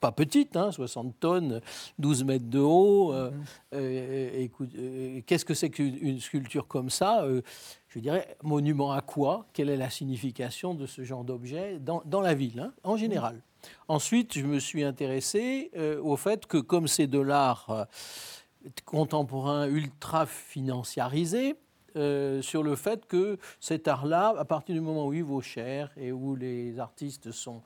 [0.00, 1.60] pas petite, 60 hein, tonnes,
[1.98, 3.12] 12 mètres de haut.
[3.12, 3.44] Euh, mhm.
[3.74, 7.26] euh, euh, qu'est-ce que c'est qu'une sculpture comme ça
[7.88, 12.34] Je dirais, monument à quoi Quelle est la signification de ce genre d'objet dans, la
[12.34, 13.40] ville, hein, en général
[13.88, 15.70] Ensuite, je me suis intéressé
[16.02, 17.86] au fait que comme c'est de l'art
[18.84, 21.56] contemporain ultra financiarisé,
[21.94, 26.12] sur le fait que cet art-là, à partir du moment où il vaut cher et
[26.12, 27.62] où les artistes sont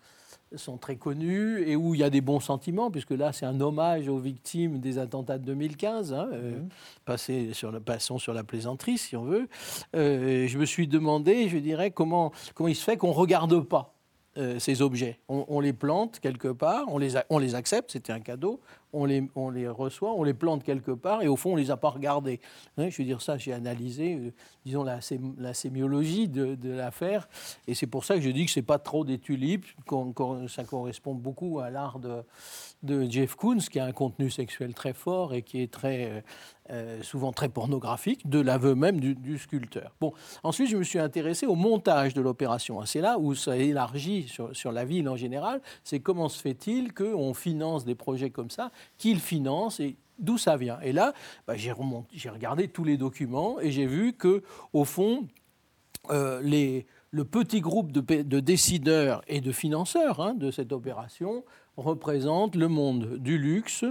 [0.57, 3.61] sont très connus et où il y a des bons sentiments, puisque là, c'est un
[3.61, 6.61] hommage aux victimes des attentats de 2015, hein, euh,
[7.09, 7.53] mhm.
[7.53, 9.49] sur le, passons sur la plaisanterie, si on veut.
[9.95, 13.61] Euh, je me suis demandé, je dirais, comment, comment il se fait qu'on ne regarde
[13.61, 13.95] pas
[14.39, 15.19] euh, ces objets.
[15.29, 18.61] On, les plante quelque part, on les, on les accepte, c'était un cadeau,
[18.92, 21.77] on les, reçoit, on les plante quelque part, et au fond, on ne les a
[21.77, 22.40] pas regardés.
[22.77, 24.33] Je veux dire ça, j'ai analysé, euh,
[24.64, 25.01] disons, la,
[25.55, 27.29] sémiologie de, l'affaire,
[27.66, 29.66] et c'est pour ça que je dis que ce n'est pas trop des tulipes,
[30.48, 35.35] ça correspond beaucoup à l'art de, Jeff Koons, qui a un contenu sexuel très fort
[35.35, 36.20] et qui est très, euh,
[36.70, 39.94] euh, souvent très pornographique, de l'aveu même du, sculpteur.
[40.01, 42.85] Bon, ensuite, je me suis intéressé au montage de l'opération.
[42.85, 45.62] C'est là où ça élargit sur, sur la ville en général.
[45.83, 50.57] C'est comment se fait-il qu'on finance des projets comme ça, qu'il finance et d'où ça
[50.57, 50.79] vient.
[50.83, 51.12] Et là,
[51.47, 55.27] bah, j'ai regardé tous les documents et j'ai vu que, au fond,
[56.11, 61.45] euh, les, le petit groupe de, de, décideurs et de financeurs hein, de cette opération
[61.77, 63.85] représente le monde du luxe,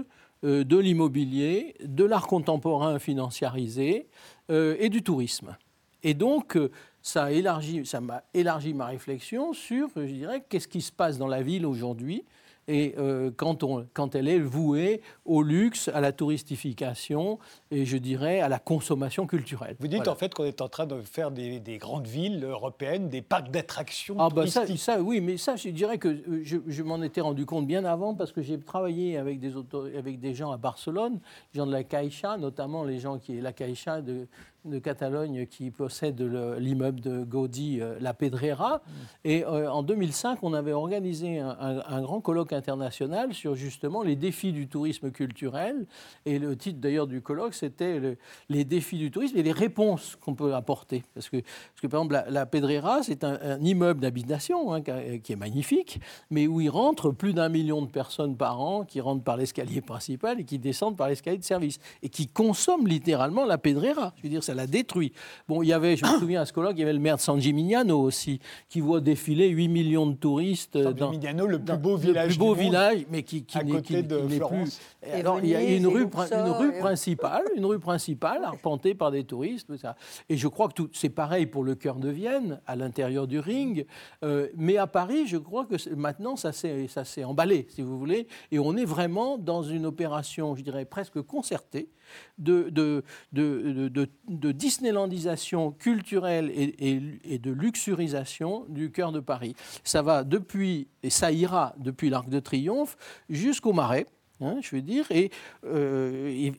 [0.43, 4.07] euh, de l'immobilier, de l'art contemporain financiarisé
[4.49, 5.55] euh, et du tourisme.
[6.03, 6.57] Et donc,
[7.01, 11.17] ça a élargi, ça m'a élargi ma réflexion sur, je dirais, qu'est-ce qui se passe
[11.17, 12.23] dans la ville aujourd'hui
[12.67, 17.39] et euh, quand, on, quand elle est vouée au luxe, à la touristification
[17.71, 19.75] et je dirais à la consommation culturelle.
[19.79, 23.21] Vous dites en fait qu'on est en train de faire des, grandes villes européennes, des
[23.21, 27.01] parcs d'attractions ah bah ça, ça, oui, mais ça, je dirais que euh, je, m'en
[27.01, 29.53] étais rendu compte bien avant parce que j'ai travaillé avec des,
[29.97, 31.19] avec des gens à Barcelone,
[31.53, 34.27] gens de la Caixa, notamment les gens qui la Caixa de,
[34.65, 38.77] de Catalogne qui possède l'immeuble de Gaudi, euh, la Pedrera.
[38.77, 38.91] Mm.
[39.25, 44.51] Et en 2005, on avait organisé un, un grand colloque international sur justement les défis
[44.51, 45.85] du tourisme culturel.
[46.25, 48.17] Et le titre d'ailleurs du colloque, c'était
[48.49, 51.03] les défis du tourisme et les réponses qu'on peut apporter.
[51.13, 55.37] Parce que, parce que par exemple, la, Pedrera, c'est un, immeuble d'habitation hein, qui est
[55.37, 59.37] magnifique, mais où il rentre plus d'un million de personnes par an qui rentrent par
[59.37, 64.13] l'escalier principal et qui descendent par l'escalier de service et qui consomment littéralement la Pedrera.
[64.17, 65.13] Je veux dire, ça la détruit.
[65.47, 67.15] Bon, il y avait, je me souviens à ce colloque, il y avait le maire
[67.15, 68.39] de San Gimignano aussi,
[68.69, 70.81] qui voit défiler 8 millions de touristes.
[70.81, 72.23] San Gimignano, le plus beau village.
[72.23, 74.79] Le plus beau village, mais qui, qui n'est plus.
[75.13, 79.23] Alors, il y a une rue, une rue principale, une rue principale arpentée par des
[79.23, 79.75] touristes.
[79.77, 79.95] Ça.
[80.29, 83.85] Et je crois que c'est pareil pour le cœur de Vienne, à l'intérieur du ring.
[84.23, 88.27] Euh, mais à Paris, je crois que maintenant, ça s'est emballé, si vous voulez.
[88.51, 91.89] Et on est vraiment dans une opération, je dirais, presque concertée
[92.37, 99.55] de, de, de, de Disneylandisation culturelle et, et, de luxurisation du cœur de Paris.
[99.83, 102.97] Ça va depuis, et ça ira depuis l'Arc de Triomphe
[103.29, 104.05] jusqu'au Marais.
[104.39, 105.05] Hein, je veux dire.
[105.09, 105.31] Et,
[105.65, 106.51] euh,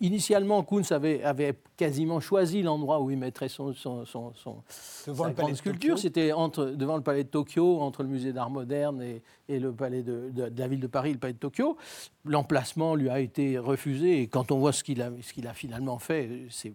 [0.00, 4.62] initialement, Kunz avait, avait, quasiment choisi l'endroit où il mettrait son, son, son, son
[5.06, 5.98] devant sa grande sculpture.
[5.98, 10.02] C'était devant le palais de Tokyo, entre le musée d'art moderne et, et le palais
[10.02, 11.76] de, la ville de Paris, le palais de Tokyo.
[12.24, 15.98] L'emplacement lui a été refusé et quand on voit ce qu'il a, ce a finalement
[15.98, 16.72] fait, c'est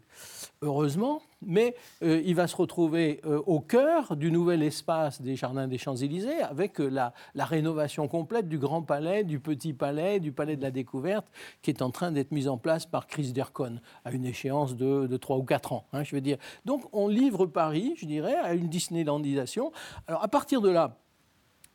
[0.61, 1.21] heureusement.
[1.41, 5.77] Mais euh, il va se retrouver euh, au cœur du nouvel espace des Jardins des
[5.77, 10.61] Champs-Élysées avec euh, la, rénovation complète du Grand Palais, du Petit Palais, du Palais de
[10.61, 11.27] la Découverte
[11.61, 15.07] qui est en train d'être mise en place par Chris Dercon à une échéance de,
[15.07, 15.85] de 3 ou 4 ans.
[15.93, 16.37] Hein, je veux dire.
[16.65, 19.71] Donc on livre Paris, je dirais, à une Disneylandisation.
[20.07, 20.97] Alors à partir de là,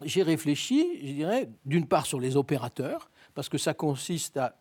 [0.02, 4.54] j'ai réfléchi, je dirais, d'une part sur les opérateurs, parce que ça consiste à,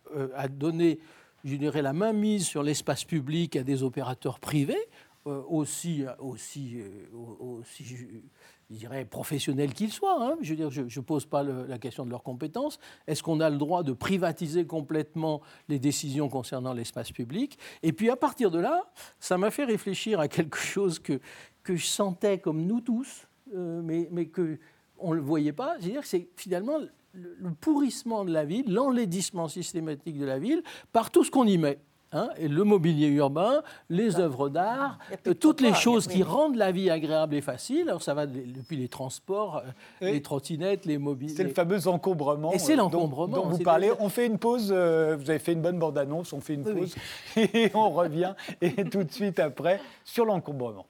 [0.48, 1.00] donner,
[1.44, 4.90] je dirais, la mainmise sur l'espace public à des opérateurs privés,
[5.26, 6.78] euh, aussi, euh, aussi
[7.14, 10.22] je dirais, professionnels qu'ils soient.
[10.22, 10.38] Hein.
[10.42, 12.80] Je ne pose pas la question de leurs compétences.
[13.08, 17.58] Est-ce qu'on a le droit de privatiser complètement les décisions concernant l'espace public?
[17.84, 21.20] Et puis à partir de là, ça m'a fait réfléchir à quelque chose que,
[21.64, 24.58] que je sentais comme nous tous, mais, mais que
[24.98, 25.76] on ne le voyait pas.
[26.04, 26.80] C'est finalement
[27.14, 31.58] le, pourrissement de la ville, l'enlaidissement systématique de la ville par tout ce qu'on y
[31.58, 31.80] met.
[32.16, 36.72] Hein, et le mobilier urbain, les œuvres d'art, euh, toutes les choses qui rendent la
[36.72, 37.90] vie agréable et facile.
[37.90, 39.64] Alors ça va depuis les transports,
[40.04, 41.32] euh, les trottinettes, les mobiles.
[41.32, 42.54] C'est le fameux encombrement.
[42.54, 43.36] Et c'est euh, l'encombrement.
[43.36, 43.92] Dont, vous parlez.
[44.00, 44.68] On fait une pause.
[44.68, 46.34] vous avez fait une bonne bande-annonce.
[46.34, 46.96] On fait une pause
[47.36, 48.36] et on revient.
[48.62, 50.86] Et tout de suite après sur l'encombrement.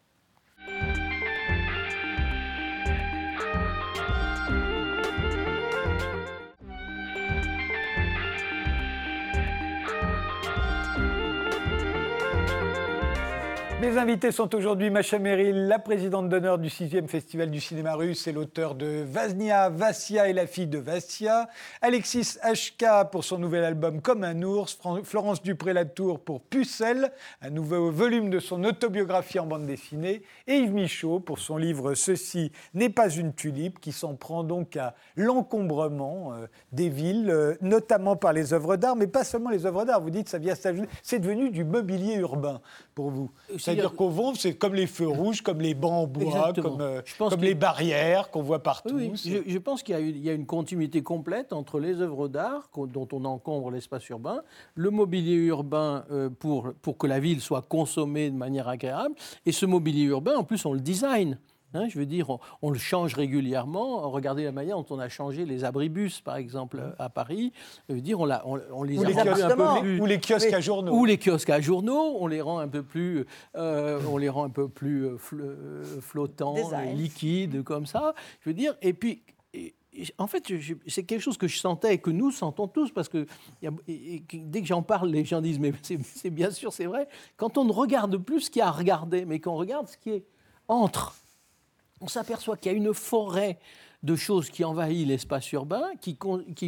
[13.83, 18.27] Mes invités sont aujourd'hui Macha Merrill, la présidente d'honneur du 6e Festival du cinéma russe
[18.27, 21.49] et l'auteur de Vaznia, Vassia et la fille de Vassia,
[21.81, 27.91] Alexis Hk pour son nouvel album Comme un ours, Florence Dupré-Latour pour Pucelle, un nouveau
[27.91, 32.87] volume de son autobiographie en bande dessinée, et Yves Michaud pour son livre Ceci n'est
[32.87, 38.31] pas une tulipe, qui s'en prend donc à l'encombrement euh, des villes, euh, notamment par
[38.31, 39.99] les œuvres d'art, mais pas seulement les œuvres d'art.
[39.99, 40.55] Vous dites ça vient
[41.01, 42.61] c'est devenu du mobilier urbain
[42.95, 43.29] pour vous.
[43.75, 47.41] C'est-à-dire qu'au c'est comme les feux rouges, comme les bancs en bois, comme, euh, comme
[47.41, 48.95] les barrières qu'on voit partout.
[48.95, 53.25] Oui, je, pense qu'il y, a une continuité complète entre les œuvres d'art dont on
[53.25, 54.41] encombre l'espace urbain,
[54.75, 59.51] le mobilier urbain euh, pour, pour que la ville soit consommée de manière agréable, et
[59.51, 61.37] ce mobilier urbain, en plus, on le design.
[61.73, 64.09] Hein, je veux dire, on, le change régulièrement.
[64.09, 67.51] Regardez la manière dont on a changé les abribus, par exemple, à Paris.
[67.89, 68.29] Je veux dire, on,
[68.71, 70.93] on les, ou les kiosques, un peu plus, ou les kiosques à journaux.
[70.93, 74.45] Ou les kiosques à journaux, on les rend un peu plus, euh, on les rend
[74.45, 75.07] un peu plus
[75.99, 76.55] flottants,
[76.95, 78.13] liquides, comme ça.
[78.41, 79.23] Je veux dire, et puis
[80.17, 80.51] en fait,
[80.87, 83.27] c'est quelque chose que je sentais et que nous sentons tous, parce que
[83.61, 87.07] dès que j'en parle, les gens disent, mais c'est bien sûr, c'est vrai,
[87.37, 89.97] quand on ne regarde plus ce qu'il y a à regarder, mais qu'on regarde ce
[89.97, 90.25] qui est
[90.67, 91.15] entre
[92.03, 93.57] on s'aperçoit qu'il y a une forêt
[94.03, 96.17] de choses qui envahit l'espace urbain, qui,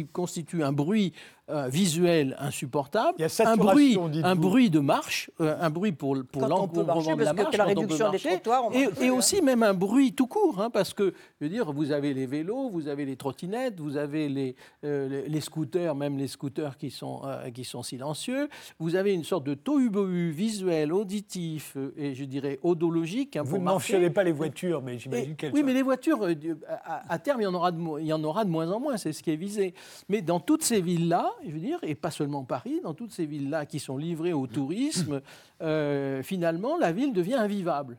[0.06, 1.12] constitue un bruit
[1.48, 7.14] euh, visuel insupportable, un bruit, un bruit de marche, euh, un bruit pour, pour l'encombrement
[7.14, 8.64] de la marche, la réduction des trottoirs,
[9.00, 12.14] et, aussi même un bruit tout court, hein, parce que je veux dire, vous avez
[12.14, 16.76] les vélos, vous avez les trottinettes, vous avez les, euh, les, scooters, même les scooters
[16.76, 17.22] qui sont,
[17.54, 18.48] qui sont silencieux,
[18.80, 23.36] vous avez une sorte de tohu-bohu visuel, auditif et je dirais odologique.
[23.36, 26.26] Hein, vous ne mentionnez pas les voitures, mais j'imagine qu'elles Oui, mais les voitures,
[26.84, 28.80] à, à, terme, il y en aura de, il y en aura de moins en
[28.80, 29.74] moins, c'est ce qui est visé.
[30.08, 33.26] Mais dans toutes ces villes-là, je veux dire, et pas seulement Paris, dans toutes ces
[33.26, 35.20] villes-là qui sont livrées au tourisme,
[35.62, 37.98] euh, finalement, la ville devient invivable.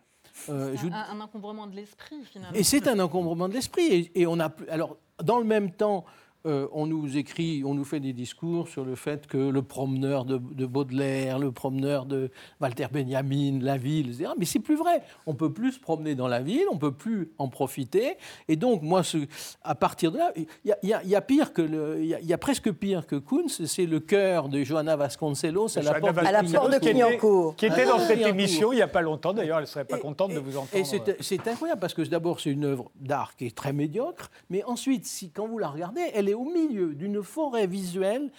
[0.50, 2.56] Euh, je- Un, un encombrement de l'esprit, finalement.
[2.58, 3.86] Et c'est un encombrement de l'esprit.
[4.15, 6.06] Et, et on a plus- alors dans le même temps.
[6.45, 10.23] Euh, on nous écrit, on nous fait des discours sur le fait que le promeneur
[10.23, 12.30] de, de Baudelaire, le promeneur de
[12.62, 14.32] Walter Benjamin, la ville, etc.
[14.38, 15.02] Mais c'est plus vrai.
[15.26, 18.15] On peut plus se promener dans la ville, on peut plus en profiter.
[18.47, 19.26] Et donc, moi, ce-
[19.63, 21.62] à partir de là, il y a, il y a- il y a pire que
[21.62, 23.65] le, il y, a- il y a presque pire que Kunz.
[23.65, 26.62] C'est le cœur de Johanna Vasconcelos à la porte de À la Clignancourt.
[26.62, 27.56] porte de qui était, Clignancourt.
[27.56, 28.39] qui était Ah, dans cette Clignancourt.
[28.39, 29.34] émission il n'y a pas longtemps.
[29.34, 30.69] D'ailleurs, elle ne serait pas Et- contente de vous entendre.
[30.76, 34.30] Et c'est c'est incroyable parce que d'abord, c'est une œuvre d'art qui est très médiocre,
[34.50, 38.31] mais ensuite, si, quand vous la regardez, elle est au milieu d'une forêt visuelle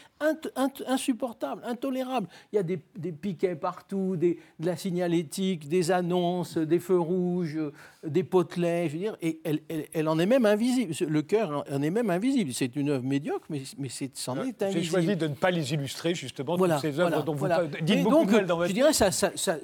[0.86, 2.28] insupportable, intolérable.
[2.52, 6.98] Il y a des, des piquets partout, des, de la signalétique, des annonces, des feux
[6.98, 7.72] rouges, euh,
[8.06, 10.92] des potelets, je veux dire, et elle, elle- elle en est même invisible.
[11.08, 12.52] Le cœur en est même invisible.
[12.52, 14.84] C'est une œuvre médiocre, mais, mais c'est- c'en est J'ai invisible.
[14.86, 17.56] choisi de ne pas les illustrer, justement, Voilà, toutes ces œuvres voilà, dont vous voilà.
[17.60, 17.82] parlez.
[17.82, 19.58] dites beaucoup donc, mal dans votre je dirais, ça, ça- ça-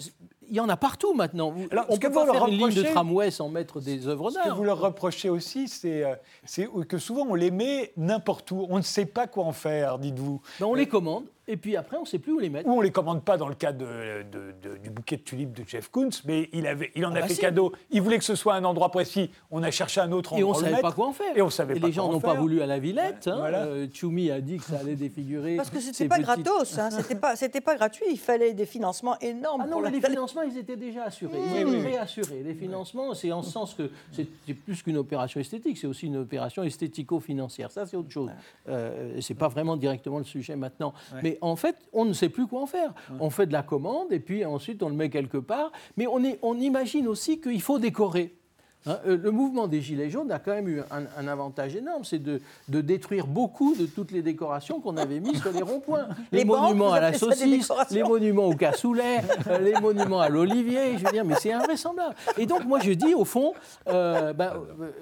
[0.48, 1.54] il y en a partout maintenant.
[1.70, 4.44] Alors, on peut pas faire une ligne de tramway sans mettre des œuvres Ce que
[4.44, 4.56] d'art.
[4.56, 8.66] vous leur reprochez aussi, c'est euh, c'est que souvent on les met n'importe où.
[8.68, 10.40] On ne sait pas quoi en faire, dites-vous.
[10.60, 12.68] Ben, on les commande et puis après on ne sait plus où les mettre.
[12.68, 13.84] Ou on les commande pas dans le cas de,
[14.32, 17.18] de- de- du bouquet de tulipes de Jeff Koons, mais il, avait, il en Ah
[17.18, 17.40] a bah fait si.
[17.40, 17.72] cadeau.
[17.90, 19.30] Il voulait que ce soit un endroit précis.
[19.50, 20.56] On a cherché un autre Et endroit.
[20.56, 21.36] on ne savait pas quoi en faire.
[21.36, 23.28] Et on savait pas les gens n'ont pas voulu à la Villette.
[23.28, 23.36] hein.
[23.36, 23.64] Voilà.
[23.64, 25.56] Euh, Tchoumi a dit que ça allait défigurer.
[25.56, 28.06] Parce que ces c'était pas petites- gratos, hein, c'était pas, c'était pas gratuit.
[28.10, 31.04] Il fallait des financements énormes Ah non, pour mais la les financements, ils étaient déjà
[31.04, 31.38] assurés.
[31.54, 32.42] Ils étaient réassurés.
[32.44, 36.16] Les financements, c'est en ce sens que c'est plus qu'une opération esthétique, c'est aussi une
[36.16, 37.70] opération esthético-financière.
[37.70, 38.30] Ça, c'est autre chose.
[38.68, 40.94] Euh, c'est pas vraiment directement le sujet maintenant.
[41.22, 42.92] Mais en fait, on ne sait plus quoi en faire.
[43.20, 45.72] On fait de la commande et puis ensuite on le met quelque part.
[45.96, 48.34] Mais on, est, on imagine aussi qu'il faut décorer.
[48.86, 52.04] Hein, euh, le mouvement des Gilets jaunes a quand même eu un, un avantage énorme,
[52.04, 56.06] c'est de, de détruire beaucoup de toutes les décorations qu'on avait mises sur les ronds-points.
[56.32, 59.18] Les, monuments à la saucisse, les monuments au cassoulet,
[59.48, 62.14] euh, les monuments à l'olivier, je veux dire, mais c'est invraisemblable.
[62.36, 63.54] Et donc moi je dis au fond,
[63.88, 64.32] euh,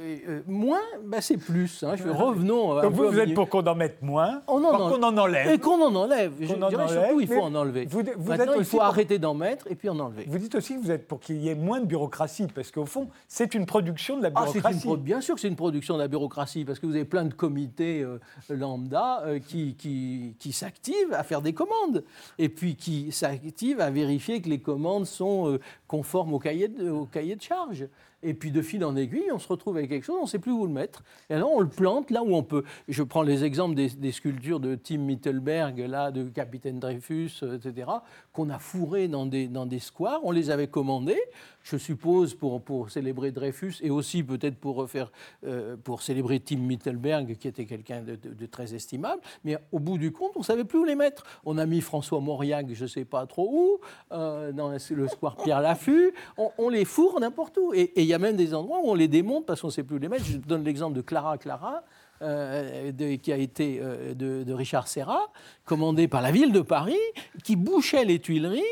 [0.01, 1.83] euh, moins, ben, c'est plus.
[1.83, 1.95] hein.
[1.97, 2.81] Je veux- revenons.
[2.81, 3.35] Donc vous, vous êtes milieu.
[3.35, 5.51] pour qu'on en mette moins, en en- qu'on en enlève.
[5.51, 6.33] Et qu'on en enlève.
[6.41, 7.87] Je en dirais enlève, surtout, il faut en enlever.
[7.87, 10.25] vous- vous Maintenant, êtes il faut pour- arrêter d'en mettre et puis en enlever.
[10.29, 12.87] Vous dites aussi que vous êtes pour qu'il y ait moins de bureaucratie, parce qu'au
[12.87, 16.01] fond, c'est une production de la Ah, une bien sûr que c'est une production de
[16.01, 18.19] la bureaucratie, parce que vous avez plein de comités euh,
[18.51, 22.05] lambda euh, qui, qui, qui s'activent à faire des commandes,
[22.39, 26.91] et puis qui s'activent à vérifier que les commandes sont euh, conformes au cahier, de,
[26.91, 27.87] au cahier de charge.
[28.23, 30.39] Et puis de fil en aiguille, on se retrouve avec quelque chose, on ne sait
[30.39, 31.03] plus où le mettre.
[31.29, 32.65] Et alors on le plante là où on peut.
[32.89, 37.91] Je prends les exemples des, sculptures de Tim Mittelberg, là, de Capitaine Dreyfus, euh, etc.,
[38.33, 40.21] qu'on a fourrées dans des, dans des squares.
[40.23, 41.21] On les avait commandées,
[41.63, 45.11] je suppose, pour, pour célébrer Dreyfus et aussi peut-être pour, refaire,
[45.47, 49.23] euh, pour célébrer Tim Mittelberg, qui était quelqu'un de, très estimable.
[49.45, 51.25] Mais au bout du compte, on ne savait plus où les mettre.
[51.45, 53.81] On a mis François Mauriac, je ne sais pas trop où,
[54.13, 56.13] euh, dans le square Pierre Laffut.
[56.37, 57.73] On, les fourre n'importe où.
[58.13, 59.99] Y a même des endroits où on les démonte parce qu'on ne sait plus où
[59.99, 60.25] les mettre.
[60.25, 61.83] Je donne l'exemple de Clara Clara.
[62.23, 65.33] euh, qui a été euh, de, de Richard Serra,
[65.65, 67.01] commandé par la ville de Paris,
[67.43, 68.63] qui bouchait les Tuileries.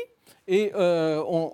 [0.53, 1.51] Et euh, on-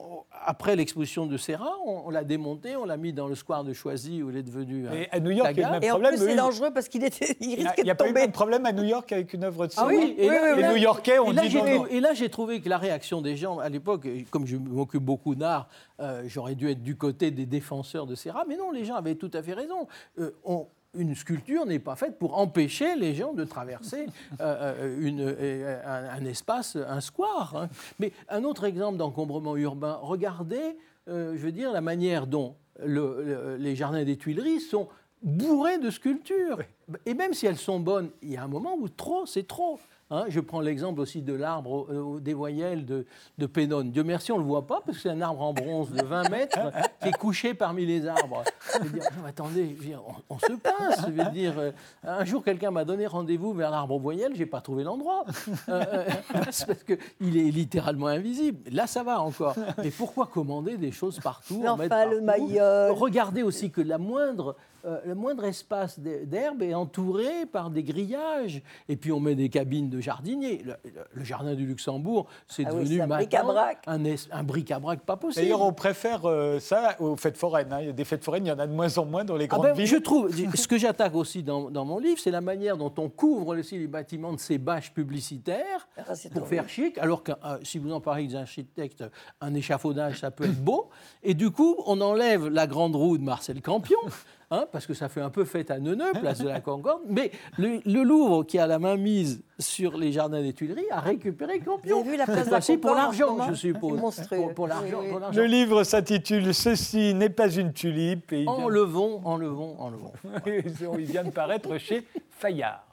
[0.50, 3.74] après l'exposition de Serra, on, on l'a démonté, on l'a mis dans le square de
[3.74, 4.88] Choisy où il est devenu.
[4.88, 6.16] un Et à New York, il y a le même Et en problème.
[6.16, 8.08] plus, c'est eux, dangereux parce qu'il était, il Il risquait n'y a, de pas eu
[8.08, 8.22] le tomber.
[8.22, 10.68] même problème à New York avec une œuvre de Ah Serra oui, et là- Les
[10.70, 11.86] New-Yorkais ont et là, dit non, non.
[11.88, 15.36] Et là, j'ai trouvé que la réaction des gens, à l'époque, comme je m'occupe beaucoup
[15.36, 15.68] d'art,
[16.00, 19.16] euh, j'aurais dû être du côté des défenseurs de Serra, mais non, les gens avaient
[19.16, 19.88] tout à fait raison.
[20.20, 24.08] Euh, on- une sculpture n'est pas faite pour empêcher les gens de traverser
[24.40, 27.56] euh, euh, une- euh, un, un espace, un square.
[27.56, 27.70] hein.
[28.00, 33.24] Mais un autre exemple d'encombrement urbain, regardez, euh, je veux dire, la manière dont le-
[33.24, 34.88] le- les jardins des Tuileries sont
[35.24, 36.60] bourrés de sculptures.
[37.06, 39.80] Et même si elles sont bonnes, il y a un moment où trop, c'est trop.
[40.10, 43.06] Hein, je prends l'exemple aussi de l'arbre au- des voyelles de,
[43.38, 43.92] de Pénone.
[43.92, 46.02] Dieu merci, on ne le voit pas parce que c'est un arbre en bronze de
[46.02, 46.58] 20 mètres
[47.02, 48.44] qui est couché parmi les arbres.
[48.74, 51.06] Je veux dire, non, attendez, je veux dire, on, on se pince.
[51.08, 51.72] Je veux dire, euh,
[52.04, 55.26] un jour, quelqu'un m'a donné rendez-vous vers l'arbre aux voyelles, je n'ai pas trouvé l'endroit.
[55.68, 56.06] Euh, euh,
[56.52, 58.60] c'est parce qu'il est littéralement invisible.
[58.72, 59.56] Là, ça va encore.
[59.84, 62.96] Mais pourquoi commander des choses partout en mettre L'enfant, le maillot.
[62.96, 64.56] Regardez aussi que la moindre,
[64.88, 68.62] euh, le moindre espace d'he- d'herbe est entouré par des grillages.
[68.90, 70.64] Et puis on met des cabines de jardiniers.
[70.64, 73.84] Le, le- le jardin du Luxembourg, c'est Ah devenu un bric-à-brac.
[73.88, 75.44] un, bric-à-brac pas possible.
[75.44, 77.72] D'ailleurs, on préfère euh, ça aux fêtes foraines.
[77.74, 77.80] hein.
[77.82, 79.36] Il y a des fêtes foraines, il y en a de moins en moins dans
[79.36, 79.86] les Ah grandes ben, villes.
[79.88, 83.10] je trouve, ce que j'attaque aussi dans, dans mon livre, c'est la manière dont on
[83.10, 87.58] couvre aussi les bâtiments de ces bâches publicitaires Ah, pour faire chic, alors que euh,
[87.64, 89.04] si vous en parlez avec des architectes,
[89.42, 90.90] un échafaudage, ça peut être beau.
[91.24, 93.98] Et du coup, on enlève la grande roue de Marcel Campion,
[94.52, 97.02] hein, parce que ça fait un peu fête à Neuneu, place de la Concorde.
[97.08, 101.00] Mais le, le Louvre, qui a la main mise sur les jardins des Tuileries, a
[101.00, 101.98] récupéré Campion.
[101.98, 104.00] Vous avez vu la place de la pour l'argent, je suppose.
[104.30, 104.98] Pour, pour l'argent.
[105.00, 105.12] Oui, oui.
[105.12, 105.40] pour l'argent.
[105.40, 110.14] Le livre s'intitule Ceci n'est pas une tulipe et Enlevons, enlevons, enlevons.
[110.46, 112.84] il vient de paraître chez Fayard.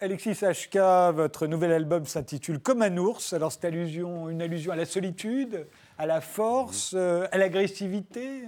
[0.00, 0.76] Alexis HK,
[1.12, 3.32] votre nouvel album s'intitule Comme un ours.
[3.32, 5.66] Alors c'est allusion, une allusion à la solitude,
[5.98, 8.42] à la force, euh, à l'agressivité.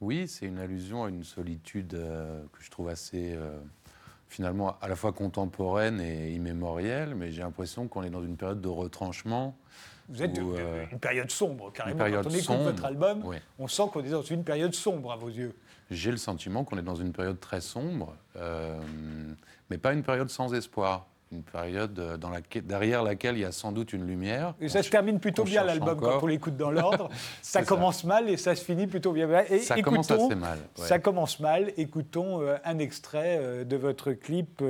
[0.00, 3.58] Oui, c'est une allusion à une solitude euh, que je trouve assez, euh,
[4.26, 8.62] finalement, à la fois contemporaine et immémorielle, mais j'ai l'impression qu'on est dans une période
[8.62, 9.58] de retranchement.
[10.08, 11.98] Vous êtes une période sombre, carrément.
[11.98, 13.36] période Quand on écoute sombre, votre album, oui.
[13.58, 15.54] on sent qu'on est dans une période sombre à vos yeux.
[15.90, 18.78] J'ai le sentiment qu'on est dans une période très sombre, euh,
[19.70, 21.06] mais pas une période sans espoir.
[21.32, 24.54] Une période euh, dans laquelle- derrière laquelle il y a sans doute une lumière.
[24.60, 27.08] Et ça se termine plutôt bien l'album on l'écoute dans l'ordre.
[27.42, 29.28] ça commence mal et ça se finit plutôt bien.
[29.50, 30.58] Et Ça écoutons, commence assez mal.
[30.78, 30.86] ouais.
[30.86, 31.72] Ça commence mal.
[31.76, 34.62] Écoutons euh, un extrait euh, de votre clip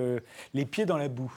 [0.54, 1.32] Les pieds dans la boue.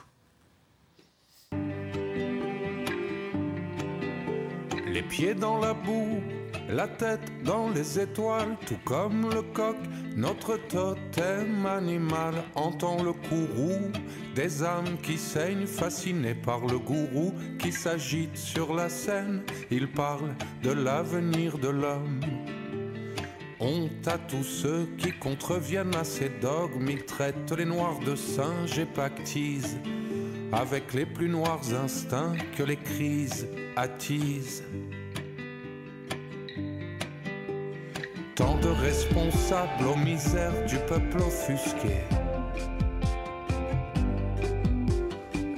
[4.86, 6.20] Les pieds dans la boue,
[6.68, 9.76] la tête dans les étoiles, tout comme le coq,
[10.16, 13.90] notre totem animal entend le courroux
[14.34, 19.42] des âmes qui saignent, fascinées par le gourou qui s'agite sur la scène.
[19.70, 22.20] Il parle de l'avenir de l'homme.
[23.60, 28.78] Honte à tous ceux qui contreviennent à ces dogmes, ils traitent les noirs de singes
[28.78, 29.78] et pactisent
[30.52, 33.46] avec les plus noirs instincts que les crises
[33.76, 34.62] attisent.
[38.38, 42.04] Tant de responsables aux misères du peuple offusqué.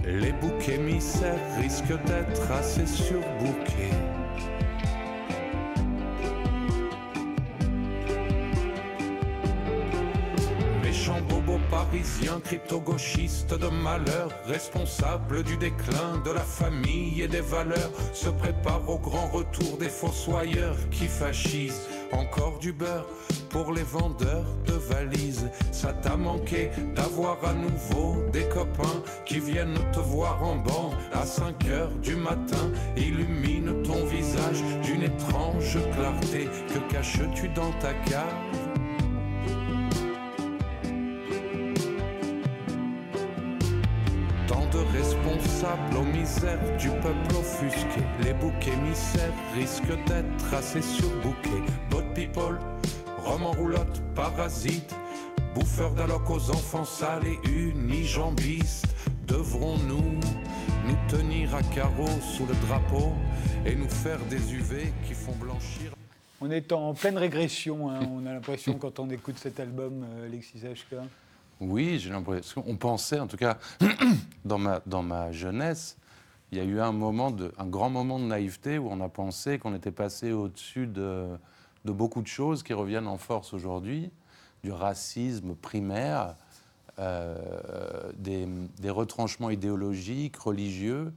[0.06, 3.92] Les boucs émissaires risquent d'être assez surbookés.
[10.82, 17.92] Méchants bobos parisiens, crypto-gauchistes de malheur, responsables du déclin de la famille et des valeurs,
[18.14, 21.86] se préparent au grand retour des fossoyeurs qui fascisent.
[22.12, 23.06] Encore du beurre
[23.50, 25.50] pour les vendeurs de valises.
[25.72, 31.26] Ça t'a manqué d'avoir à nouveau des copains qui viennent te voir en banc à
[31.26, 32.70] 5 heures du matin.
[32.96, 36.48] Illumine ton visage d'une étrange clarté.
[36.72, 38.59] Que caches-tu dans ta cave
[45.60, 48.00] responsables aux misères du peuple offusqué.
[48.24, 51.62] Les boucs émissaires risquent d'être assez surbookés.
[51.90, 52.58] Bot people,
[53.24, 54.94] rhum en roulotte, parasites,
[55.54, 58.86] bouffeurs d'alloc aux enfants sales et unijambistes.
[59.26, 60.20] Devrons-nous
[60.86, 63.12] nous tenir à carreau sous le drapeau
[63.66, 65.92] et nous faire des UV qui font blanchir?
[66.40, 70.26] On est en pleine régression, hein, on a l'impression quand on écoute cet album, euh,
[70.26, 70.96] Alexis HK.
[71.60, 72.64] Oui, j'ai l'impression.
[72.66, 73.58] On pensait, en tout cas,
[74.44, 75.98] dans ma, dans ma jeunesse,
[76.52, 79.08] il y a eu un moment, de, un grand moment de naïveté où on a
[79.08, 81.26] pensé qu'on était passé au-dessus de,
[81.84, 84.10] de beaucoup de choses qui reviennent en force aujourd'hui,
[84.64, 86.34] du racisme primaire,
[86.98, 87.36] euh,
[88.16, 88.48] des,
[88.80, 91.12] des retranchements idéologiques, religieux.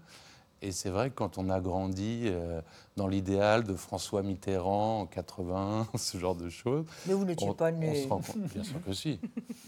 [0.64, 2.61] Et c'est vrai que quand on a grandi euh,
[2.95, 7.70] dans l'idéal de François Mitterrand en 80, ce genre de choses, Mais vous n'étiez pas
[7.70, 8.03] on né.
[8.07, 9.20] se bien sûr que si.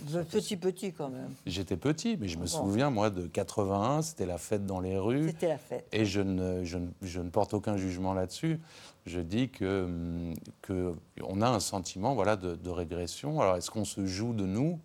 [0.06, 1.34] Vous êtes petit, petit quand même.
[1.46, 2.48] J'étais petit, mais je me Bon.
[2.48, 5.28] souviens, moi, de 81, c'était la fête dans les rues.
[5.28, 5.86] C'était la fête.
[5.92, 8.62] Et je ne, je, ne, je ne porte aucun jugement là-dessus.
[9.06, 10.94] Je dis que, hum, que
[11.28, 13.42] on a un sentiment voilà, de, de régression.
[13.42, 14.80] Alors, est-ce qu'on se joue de nous?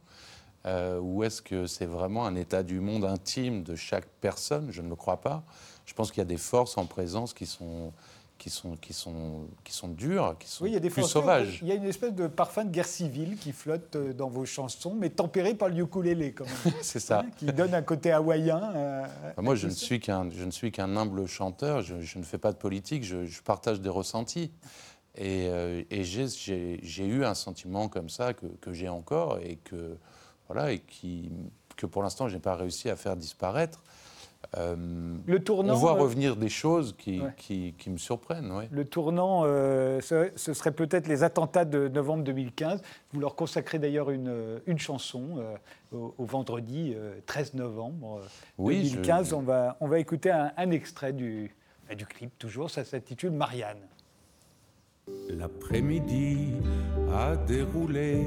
[0.67, 4.69] Euh, ou est-ce que c'est vraiment un état du monde intime de chaque personne?
[4.71, 5.43] Je ne le crois pas.
[5.87, 7.93] Je pense qu'il y a des forces en présence qui sont,
[8.39, 11.03] qui sont, qui sont, qui sont dures, qui sont Oui, il y a des plus
[11.03, 11.59] sauvages.
[11.63, 14.45] Il y a une espèce de parfum de guerre civile qui flotte euh, dans vos
[14.45, 17.21] chansons, mais tempéré par le ukulélé quand même, C'est ça.
[17.21, 18.63] hein, qui donne un côté hawaïen.
[18.77, 21.83] euh, Enfin, Moi, je ne suis qu'un, je ne suis qu'un humble chanteur.
[21.83, 23.03] Je, je ne fais pas de politique.
[23.05, 24.53] Je, je partage des ressentis.
[25.17, 29.97] Et, euh, et j'ai eu un sentiment comme ça que, que j'ai encore et que
[30.53, 31.31] voilà et qui
[31.77, 33.83] que pour l'instant je n'ai pas réussi à faire disparaître.
[34.57, 34.75] Euh,
[35.27, 37.31] Le tournant, on voit euh, revenir des choses qui, ouais.
[37.37, 38.51] qui, qui me surprennent.
[38.53, 38.69] ouais.
[38.73, 42.81] Le tournant, euh, ce, ce serait peut-être les attentats de novembre 2015.
[43.13, 45.55] Vous leur consacrez d'ailleurs une, une chanson euh,
[45.93, 48.27] au, au vendredi euh, 13 novembre euh,
[48.57, 49.33] Oui, je- 2015.
[49.35, 51.55] On, va, on va écouter un, un extrait du,
[51.89, 52.71] bah, du clip, toujours.
[52.71, 53.87] Ça s'intitule Marianne.
[55.29, 56.53] L'après-midi
[57.15, 58.25] a déroulé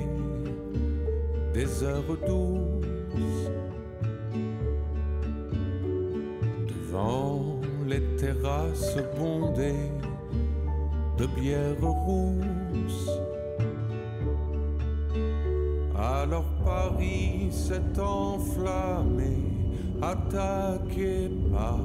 [1.53, 3.51] des heures douces
[6.67, 9.91] devant les terrasses bondées
[11.17, 13.09] de bière rousse.
[15.95, 19.37] Alors Paris s'est enflammé,
[20.01, 21.79] attaqué par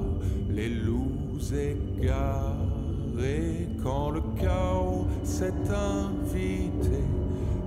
[0.48, 2.56] les loups égarés.
[3.82, 7.02] Quand le chaos s'est invité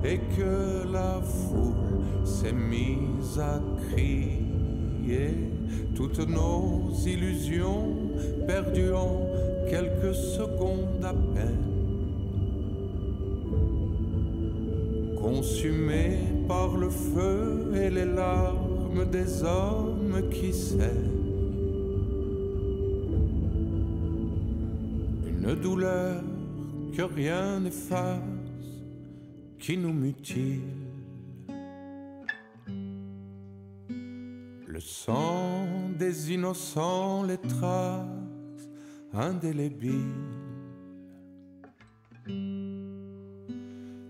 [0.03, 5.51] et que la foule s'est mise à crier,
[5.95, 7.95] toutes nos illusions
[8.47, 9.27] perdues en
[9.69, 11.67] quelques secondes à peine.
[15.21, 21.21] Consumées par le feu et les larmes des hommes qui s'aiment.
[25.27, 26.21] Une douleur
[26.95, 28.30] que rien n'efface,
[29.61, 30.63] qui nous mutile.
[34.67, 35.67] Le sang
[35.99, 38.67] des innocents, les traces
[39.13, 40.15] indélébiles.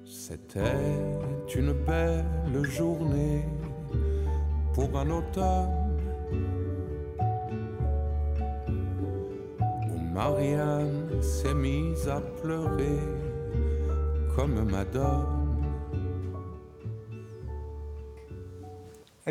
[0.06, 0.62] C'était
[1.54, 3.44] une belle journée
[4.74, 5.98] pour un automne
[9.90, 13.00] où Marianne s'est mise à pleurer
[14.34, 15.41] comme Madone.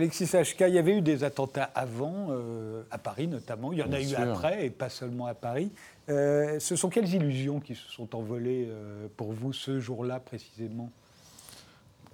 [0.01, 3.71] Alexis Sachka, il y avait eu des attentats avant, euh, à Paris notamment.
[3.71, 4.19] Il y en a eu sûr.
[4.19, 5.71] après, et pas seulement à Paris.
[6.09, 10.91] Euh, ce sont quelles illusions qui se sont envolées euh, pour vous ce jour-là précisément?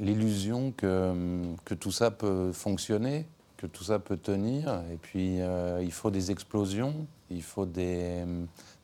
[0.00, 3.24] L'illusion que, que tout ça peut fonctionner,
[3.56, 4.82] que tout ça peut tenir.
[4.92, 5.38] Et puis,
[5.80, 8.24] il faut des explosions, il faut des,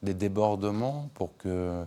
[0.04, 1.82] des débordements pour que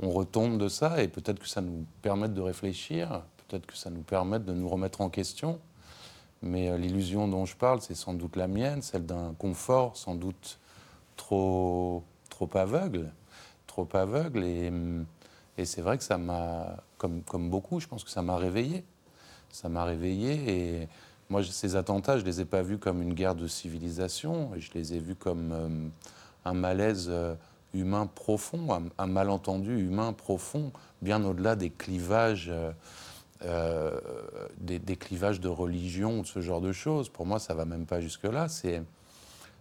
[0.00, 1.02] on retombe de ça.
[1.02, 4.68] Et peut-être que ça nous permette de réfléchir, peut-être que ça nous permette de nous
[4.68, 5.58] remettre en question.
[6.42, 10.14] Mais euh, l'illusion dont je parle, c'est sans doute la mienne, celle d'un confort sans
[10.14, 10.58] doute
[11.16, 13.12] trop, trop aveugle,
[13.66, 14.44] trop aveugle.
[14.44, 14.72] Et,
[15.58, 18.84] et c'est vrai que ça m'a, comme, comme beaucoup, je pense que ça m'a réveillé.
[19.50, 20.88] Ça m'a réveillé et
[21.32, 24.70] moi, ces attentats, je ne les ai pas vus comme une guerre de civilisation, je
[24.74, 25.68] les ai vus comme euh,
[26.44, 27.34] un malaise euh,
[27.72, 32.52] humain profond, un, malentendu humain profond, bien au-delà des clivages.
[33.44, 33.98] Euh,
[34.58, 37.08] des, des clivages de religion ou de ce genre de choses.
[37.08, 38.48] Pour moi, ça va même pas jusque-là.
[38.48, 38.82] C'est,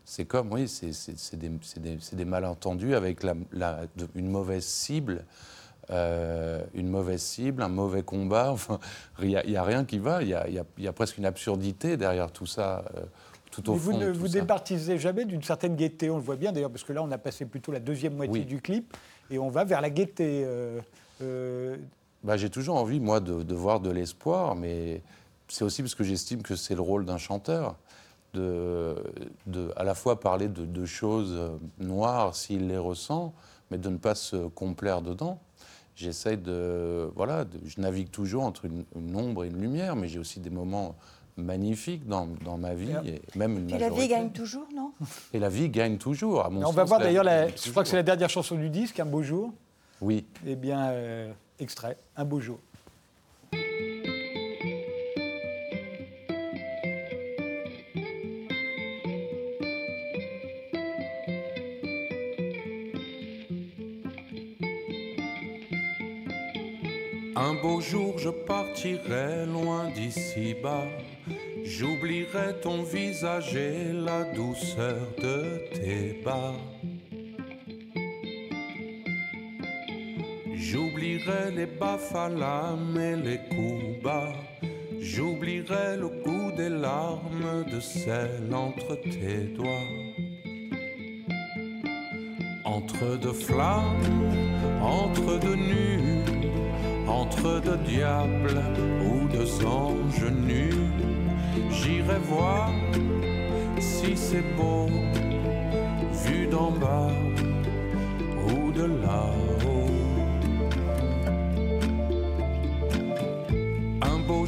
[0.06, 3.36] c'est comme, oui, c'est, des, c'est des- c'est des malentendus avec la,
[4.16, 5.26] une mauvaise cible,
[5.90, 8.52] euh, une mauvaise cible, un mauvais combat.
[8.52, 8.80] Enfin,
[9.22, 10.22] il n'y a, il y a rien qui va.
[10.24, 13.02] Il y a, y a- il y a presque une absurdité derrière tout ça, euh,
[13.52, 13.98] tout au Mais vous fond.
[13.98, 14.40] ne vous ça.
[14.40, 16.10] départisez jamais d'une certaine gaieté.
[16.10, 18.40] On le voit bien d'ailleurs, parce que là, on a passé plutôt la deuxième moitié
[18.42, 18.46] Oui.
[18.46, 18.96] du clip,
[19.30, 20.44] et on va vers la gaieté.
[20.46, 20.80] euh,
[22.24, 25.02] Bah, j'ai toujours envie, moi, de, de voir de l'espoir, mais
[25.48, 27.76] c'est aussi parce que j'estime que c'est le rôle d'un chanteur,
[28.34, 28.96] de,
[29.48, 31.50] de à la fois parler de, de choses euh,
[31.80, 33.34] noires s'il les ressent,
[33.72, 35.40] mais de ne pas se complaire dedans.
[35.96, 37.12] J'essaye de.
[37.16, 40.40] Voilà, de- je navigue toujours entre une, une ombre et une lumière, mais j'ai aussi
[40.40, 40.96] des moments
[41.38, 44.08] magnifiques dans, dans ma vie, et même une Puis la vie majorité.
[44.14, 44.92] gagne toujours, non?
[45.34, 47.96] Et la vie gagne toujours, à mon on va voir d'ailleurs, je crois que c'est
[47.96, 49.52] la dernière chanson du disque, Un beau jour.
[50.02, 50.26] Oui.
[50.46, 51.32] Eh bien, euh,
[52.16, 52.60] Un beau jour.
[67.36, 70.86] Un beau jour je partirai loin d'ici bas.
[71.64, 76.56] J'oublierai ton visage et la douceur de tes bas.
[81.22, 84.34] J'oublierai les baffalames et les coups bas.
[85.00, 89.90] J'oublierai le goût des larmes de sel entre tes doigts.
[92.66, 94.32] Entre deux flammes,
[94.82, 96.24] entre deux nus,
[97.08, 98.62] entre deux diables
[99.06, 100.74] ou deux anges nus,
[101.70, 102.72] j'irai voir
[103.80, 104.88] si c'est beau,
[106.24, 107.12] vu d'en bas
[108.48, 109.81] ou de là-haut.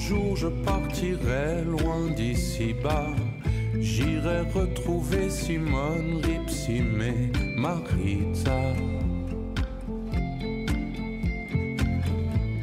[0.07, 3.15] Jour je partirai loin d'ici bas.
[3.79, 8.61] J'irai retrouver Simone Ripsim et Marita.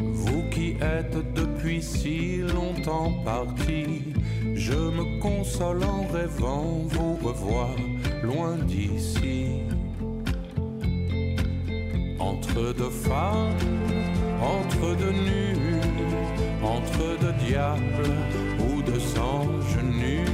[0.00, 4.02] Vous qui êtes depuis si longtemps partis,
[4.54, 7.76] je me console en rêvant vous revoir
[8.22, 9.62] loin d'ici.
[12.18, 13.56] Entre deux femmes,
[14.42, 15.79] entre deux nus,
[16.62, 18.14] entre deux diables
[18.58, 20.24] ou deux anges nus,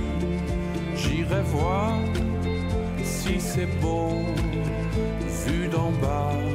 [0.97, 1.99] j'irai voir
[3.03, 4.25] si c'est beau,
[5.47, 6.46] vu d'en bas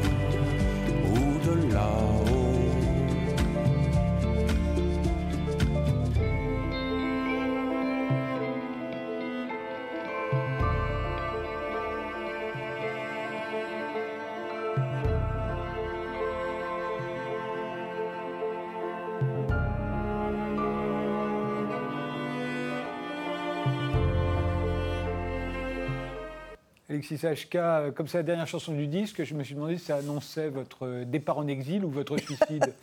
[27.02, 29.98] L6HK, euh, comme c'est la dernière chanson du disque, je me suis demandé si ça
[29.98, 32.74] annonçait votre euh, départ en exil ou votre suicide.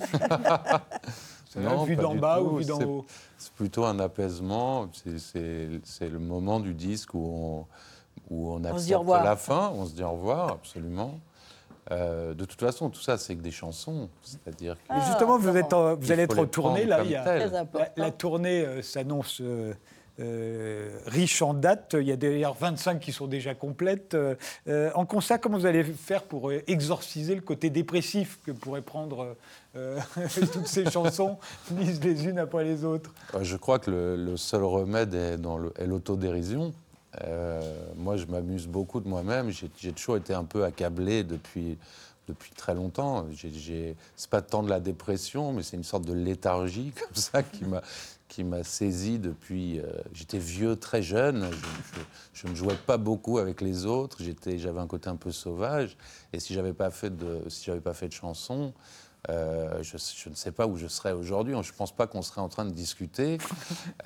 [1.56, 3.06] non, vu d'en bas ou vu d'en haut
[3.38, 4.90] C'est plutôt un apaisement.
[5.24, 7.66] C'est le moment du disque où on,
[8.30, 11.18] où on la fin, on se dit au revoir, absolument.
[11.90, 14.10] Euh, de toute façon, tout ça, c'est que des chansons.
[14.22, 17.00] C'est-à-dire justement, vous, ah, allez être en tournée, là.
[17.02, 17.48] Il y a,
[17.96, 19.40] la, tournée s'annonce
[20.20, 21.94] euh, riche en dates.
[21.98, 24.14] Il y a d'ailleurs 25 qui sont déjà complètes.
[24.14, 28.82] Euh, en concert, comment vous allez faire pour euh, exorciser le côté dépressif que pourraient
[28.82, 29.36] prendre
[29.76, 29.98] euh,
[30.52, 31.38] toutes ces chansons,
[31.70, 33.12] mises les unes après les autres?
[33.40, 36.72] Je crois que le, le seul remède est dans le- est l'autodérision.
[37.96, 39.50] Moi, je m'amuse beaucoup de moi-même.
[39.50, 41.76] J'ai j'ai toujours été un peu accablé depuis,
[42.28, 43.26] depuis très longtemps.
[43.32, 47.14] J'ai- j'ai- C'est pas tant de la dépression, mais c'est une sorte de léthargie comme
[47.16, 47.82] ça qui m'a
[48.28, 49.80] qui m'a saisi depuis.
[49.80, 51.48] euh, J'étais vieux, très jeune.
[52.34, 54.18] Je, ne jouais pas beaucoup avec les autres.
[54.22, 55.96] J'étais, j'avais un côté un peu sauvage.
[56.32, 58.72] Et si j'avais pas fait de, si pas fait de chansons,
[59.30, 61.54] euh, je, je ne sais pas où je serais aujourd'hui.
[61.62, 63.38] Je ne pense pas qu'on serait en train de discuter.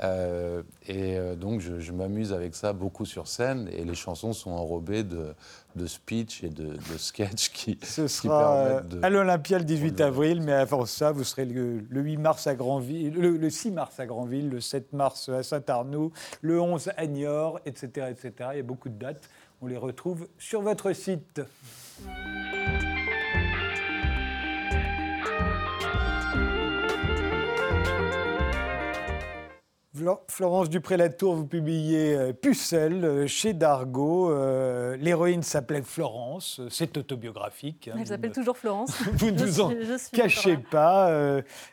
[0.03, 3.69] Euh, et euh, donc, je, je m'amuse avec ça beaucoup sur scène.
[3.73, 5.35] Et les chansons sont enrobées de,
[5.77, 9.05] de speech et de, de sketch qui, Ce qui sera permettent de.
[9.05, 12.17] à l'Olympia le 18 pour le avril, mais avant ça, vous serez le, le 8
[12.17, 16.61] mars à Granville, le, le 6 mars à Granville, le 7 mars à Saint-Arnaud, le
[16.61, 18.33] 11 à Niort, etc., etc.
[18.53, 19.29] Il y a beaucoup de dates.
[19.61, 21.41] On les retrouve sur votre site.
[30.29, 34.31] Florence Dupré-Latour, vous publiez euh, Pucelle euh, chez Dargaud.
[34.31, 37.89] Euh, L'héroïne s'appelait Florence, c'est autobiographique.
[37.89, 37.97] hein.
[37.99, 39.03] Elle s'appelle toujours Florence.
[39.15, 41.11] vous ne vous en je cachez pas.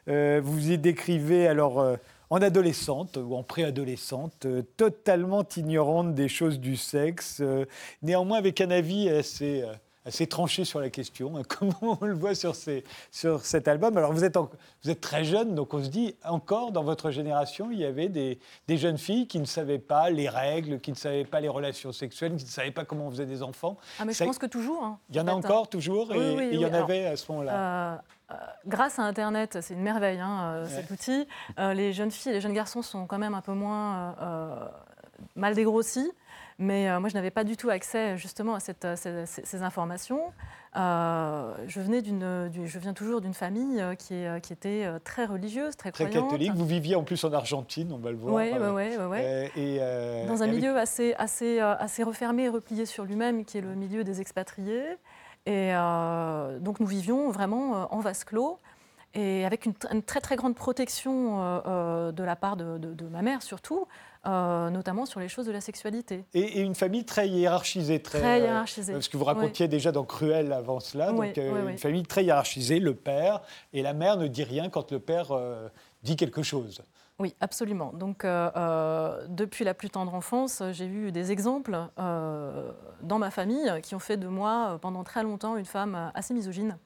[0.07, 1.97] vous y décrivez alors
[2.29, 7.65] en adolescente ou en préadolescente, euh, totalement ignorante des choses du sexe, euh,
[8.01, 9.73] néanmoins avec un avis assez, euh,
[10.05, 13.97] assez tranché sur la question, hein, comme on le voit sur, ces, sur cet album.
[13.97, 14.49] Alors vous êtes, en-
[14.83, 18.07] vous êtes très jeune, donc on se dit encore dans votre génération, il y avait
[18.09, 21.49] des, des jeunes filles qui ne savaient pas les règles, qui ne savaient pas les
[21.49, 23.77] relations sexuelles, qui ne savaient pas comment on faisait des enfants.
[23.99, 24.83] Ah, mais je pense que toujours.
[24.83, 25.35] hein, Il y en a hein.
[25.35, 27.93] encore toujours, et, Oui, oui, et il y en Alors, avait à ce moment-là.
[27.93, 27.97] Euh,
[28.31, 28.35] euh,
[28.67, 30.69] grâce à Internet, c'est une merveille, hein, euh, Ouais.
[30.69, 31.27] cet outil.
[31.59, 34.15] Euh, les jeunes filles et les jeunes garçons sont quand même un peu moins
[35.35, 36.09] mal dégrossis.
[36.61, 38.95] Mais euh, moi, je n'avais pas du tout accès justement à cette, euh,
[39.25, 40.21] ces, informations.
[40.75, 45.25] Euh, je, venais d'une, du- je viens toujours d'une famille qui, est, qui était très
[45.25, 46.29] religieuse, très, Très croyante.
[46.29, 46.51] catholique.
[46.53, 48.35] Vous viviez en plus en Argentine, on va le voir.
[48.35, 49.21] Oui, ouais, ouais, ouais.
[49.23, 53.45] euh, et, euh, Dans un avec- milieu assez, assez, assez refermé et replié sur lui-même,
[53.45, 54.83] qui est le milieu des expatriés.
[55.45, 55.71] Et
[56.59, 58.59] donc nous vivions vraiment en vase clos
[59.15, 63.05] et avec une, tr- une très très grande protection de la part de, de- de
[63.07, 63.87] ma mère surtout,
[64.25, 66.25] euh, notamment sur les choses de la sexualité.
[66.33, 68.01] et, et une famille très hiérarchisée.
[68.01, 68.93] Très, Très euh, hiérarchisée.
[68.93, 71.13] parce que vous racontiez déjà dans Cruel avant cela.
[71.13, 73.41] Oui, donc euh, oui, une famille très hiérarchisée, le père,
[73.71, 75.27] et la mère ne dit rien quand le père
[76.03, 76.81] dit quelque chose.
[77.17, 77.91] Oui, absolument.
[77.93, 83.99] Donc, depuis la plus tendre enfance, j'ai eu des exemples dans ma famille qui ont
[83.99, 86.77] fait de moi, pendant très longtemps, une femme assez misogyne.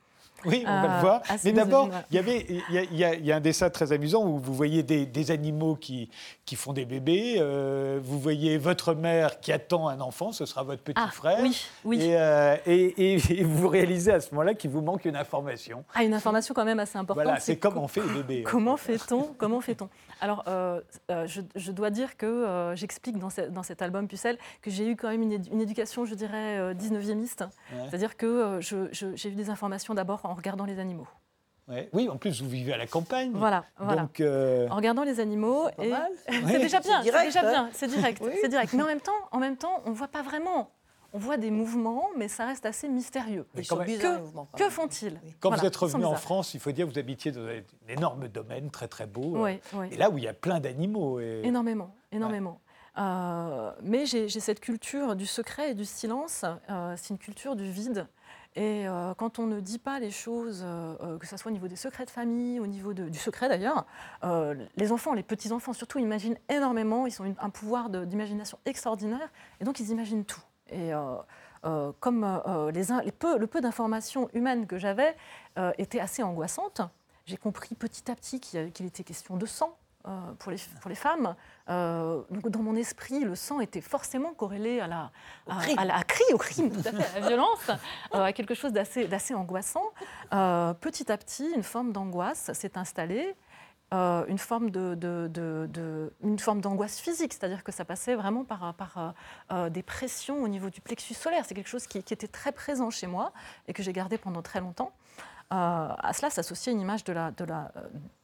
[0.46, 1.22] Oui, on va Euh, le voir.
[1.30, 4.84] assez Mais d'abord, il y y, y a- un dessin très amusant où vous voyez
[4.84, 6.10] des, des animaux qui,
[6.46, 7.36] qui font des bébés.
[7.40, 11.40] euh, vous voyez votre mère qui attend un enfant, ce sera votre petit Ah, frère.
[11.42, 12.02] oui, oui.
[12.02, 15.84] Et, euh, et- et- et vous réalisez à ce moment-là qu'il vous manque une information.
[15.94, 17.24] Ah, une information quand même assez importante.
[17.24, 18.44] Voilà, c'est co- comment on fait les bébés.
[18.46, 18.50] hein.
[18.52, 19.90] Comment fait-on Comment fait-on?
[20.24, 20.80] Alors, euh,
[21.12, 24.72] euh, je, je dois dire que euh, j'explique dans, ce- dans cet album Pucelle que
[24.72, 27.20] j'ai eu quand même une, édu- une éducation, je dirais, euh, 19e.
[27.20, 27.50] Ouais.
[27.90, 31.10] C'est-à-dire que euh, je- je- j'ai eu des informations d'abord en regardant les animaux.
[31.68, 31.90] Ouais.
[31.92, 33.32] Oui, en plus, vous vivez à la campagne.
[33.34, 34.04] Voilà, voilà.
[34.04, 35.68] Donc, euh, En regardant les animaux.
[35.76, 36.12] Pas et mal.
[36.48, 37.52] c'est déjà bien, c'est direct, déjà hein.
[37.52, 38.32] bien, c'est direct, Oui.
[38.42, 38.72] c'est direct.
[38.72, 40.70] Mais en même temps, en même temps, on voit pas vraiment.
[41.16, 43.46] On voit des mouvements, mais ça reste assez mystérieux.
[43.70, 45.36] Quand même- bizarres, Que- mouvements, font-ils Oui.
[45.40, 46.16] quand Voilà, vous êtes revenu en.
[46.16, 49.44] France, il faut dire que vous habitiez dans un énorme domaine, très très beau.
[49.44, 49.88] Oui, oui.
[49.92, 51.20] Et là où il y a plein d'animaux.
[51.20, 51.42] Et...
[51.44, 52.60] Énormément, énormément.
[52.98, 56.46] Euh, mais j'ai cette culture du secret et du silence.
[56.70, 58.08] euh, c'est une culture du vide.
[58.56, 61.54] Et euh, quand on ne dit pas les choses, euh, euh, que ce soit au
[61.54, 63.86] niveau des secrets de famille, au niveau de- du secret d'ailleurs,
[64.24, 67.08] euh, les enfants, les petits-enfants surtout, imaginent énormément.
[67.08, 69.28] Ils ont une- un pouvoir d'imagination extraordinaire.
[69.60, 70.42] Et donc, ils imaginent tout.
[70.72, 70.92] Et
[72.00, 72.42] comme
[72.74, 75.16] les, les peu, le peu d'informations humaines que j'avais
[75.78, 76.82] était assez angoissante,
[77.26, 80.96] j'ai compris petit à petit qu'il était question de sang, euh, pour, les, pour les
[80.96, 81.34] femmes.
[81.70, 85.12] Euh, donc dans mon esprit, le sang était forcément corrélé à la,
[85.48, 87.70] à, à la cri, au crime, tout à fait, à la violence,
[88.14, 89.94] euh, à quelque chose d'assez angoissant.
[90.30, 93.34] petit à petit, une forme d'angoisse s'est installée.
[93.94, 94.72] Une forme
[96.40, 99.14] forme d'angoisse physique, c'est-à-dire que ça passait vraiment par, par
[99.70, 101.46] des pressions au niveau du plexus solaire.
[101.48, 103.34] C'est quelque chose qui, était très présent chez moi
[103.68, 104.92] et que j'ai gardé pendant très longtemps.
[105.54, 107.72] Euh, à cela s'associait une image de la, de la,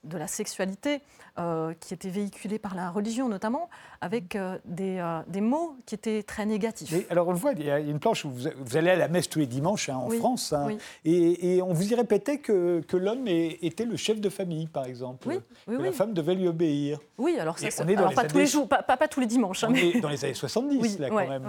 [0.03, 1.01] de la sexualité
[1.38, 3.69] euh, qui était véhiculée par la religion notamment,
[4.01, 6.91] avec euh, des, des, mots qui étaient très négatifs.
[7.11, 9.30] alors on le voit, il y a une planche où vous, allez à la messe
[9.30, 10.69] tous les dimanches hein, en France, hein,
[11.05, 14.86] et, et, on vous y répétait que, que l'homme était le chef de famille, par
[14.86, 16.99] exemple, que la femme devait lui obéir.
[17.19, 19.63] Oui, alors ça, on est dans pas tous les jours, pas, pas, tous les dimanches.
[19.63, 21.45] Hein, on est dans les années 70, là, quand même.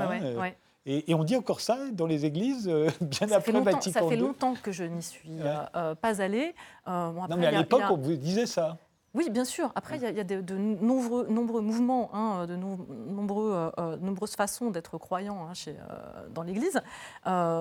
[0.87, 4.17] Et, on dit encore ça dans les églises, euh, bien ça après Vatican Ça fait
[4.17, 6.55] longtemps que je n'y suis euh, euh, pas allée.
[6.87, 8.79] non, mais à l'époque, on vous disait ça.
[9.13, 9.73] Oui, bien sûr.
[9.75, 15.49] Après, il y a, de, nombreux, nombreux, mouvements, hein, de nombreux, nombreuses façons d'être croyant
[15.49, 15.75] hein, chez,
[16.33, 16.81] dans l'Église.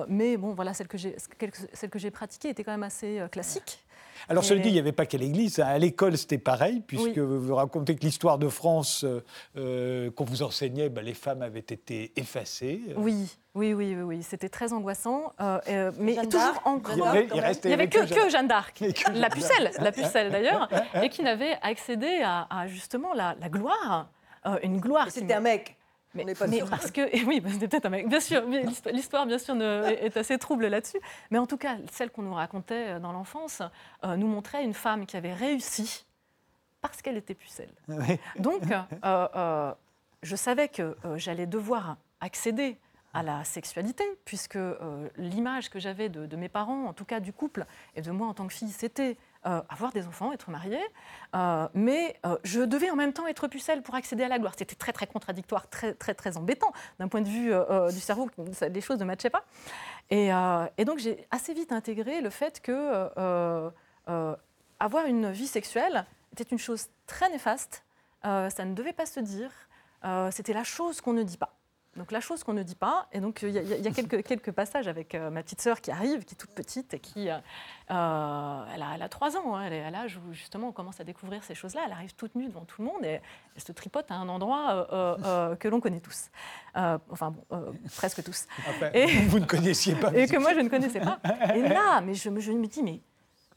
[0.08, 3.84] mais bon, voilà, celle que j'ai pratiquée était quand même assez classique.
[4.28, 5.58] Alors, je le dis, il n'y avait pas qu'à l'église.
[5.58, 9.22] À l'école, c'était pareil, puisque vous racontez que l'histoire de France euh,
[9.56, 12.80] euh, qu'on vous enseignait, ben, les femmes avaient été effacées.
[12.96, 16.94] Oui, oui, oui, oui, c'était très angoissant, euh, mais toujours encore.
[16.94, 17.34] Il,
[17.68, 18.82] n'y avait que, Jeanne d'Arc,
[19.14, 20.68] la pucelle, la pucelle d'ailleurs,
[21.02, 24.08] et qui n'avait accédé à, justement la, gloire,
[24.62, 25.10] une gloire.
[25.10, 25.76] C'était un mec.
[26.14, 28.08] Mais, parce que, oui, c'était peut-être un mec.
[28.08, 28.42] Bien sûr,
[28.92, 30.98] l'histoire, bien sûr, est assez trouble là-dessus.
[31.30, 33.62] Mais en tout cas, celle qu'on nous racontait euh, dans l'enfance
[34.04, 36.04] euh, nous montrait une femme qui avait réussi
[36.80, 37.72] parce qu'elle était pucelle.
[38.38, 38.62] Donc,
[39.04, 39.72] euh,
[40.22, 42.78] je savais que j'allais devoir accéder
[43.12, 44.58] à la sexualité, puisque
[45.16, 48.28] l'image que j'avais de, de, mes parents, en tout cas du couple, et de moi
[48.28, 50.84] en tant que fille, c'était euh, avoir des enfants, être mariée,
[51.34, 54.52] euh, mais euh, je devais en même temps être pucelle pour accéder à la gloire.
[54.54, 57.50] C'était très très contradictoire, très très très embêtant d'un point de vue
[57.90, 58.28] du cerveau,
[58.60, 59.44] les choses ne matchaient pas.
[60.10, 60.28] Et,
[60.76, 63.08] et donc j'ai assez vite intégré le fait que
[64.78, 67.82] avoir une vie sexuelle était une chose très néfaste,
[68.22, 69.50] ça ne devait pas se dire,
[70.30, 71.59] c'était la chose qu'on ne dit pas.
[71.96, 74.86] Donc la chose qu'on ne dit pas, et donc il y, a, quelques, quelques passages
[74.86, 77.34] avec euh, ma petite sœur qui arrive, qui est toute petite et qui, euh,
[77.90, 80.72] euh, elle, a, elle, a, 3 ans, hein, elle est à l'âge où justement on
[80.72, 83.20] commence à découvrir ces choses-là, elle arrive toute nue devant tout le monde et
[83.56, 84.86] elle se tripote à un endroit
[85.58, 86.30] que l'on connaît tous,
[86.74, 88.46] enfin bon, presque tous.
[88.94, 90.12] et, vous ne connaissiez pas.
[90.14, 91.18] Et que moi je ne connaissais pas.
[91.56, 93.00] Et là, mais je, je me dis, mais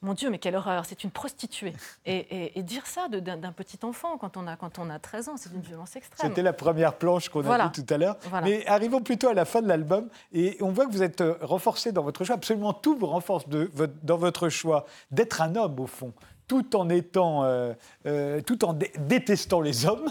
[0.03, 1.73] mon Dieu, mais quelle horreur, c'est une prostituée.
[2.05, 5.51] Et, dire ça d'un petit enfant quand on, a, quand on a 13 ans, c'est
[5.53, 6.29] une violence extrême.
[6.29, 8.17] C'était la première planche qu'on a vue tout à l'heure.
[8.43, 10.07] Mais arrivons plutôt à la fin de l'album.
[10.31, 12.35] Et on voit que vous êtes euh, renforcé dans votre choix.
[12.35, 13.69] Absolument tout vous renforce de,
[14.03, 16.13] dans votre choix d'être un homme, au fond
[16.53, 17.73] tout en étant, euh,
[18.05, 20.07] euh, tout en détestant les hommes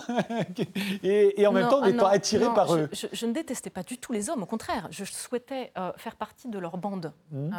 [1.05, 2.91] et, en même temps en étant attiré par eux.
[2.93, 6.49] Je, ne détestais pas du tout les hommes, au contraire, je souhaitais euh, faire partie
[6.49, 7.13] de leur bande.
[7.31, 7.51] Mmh.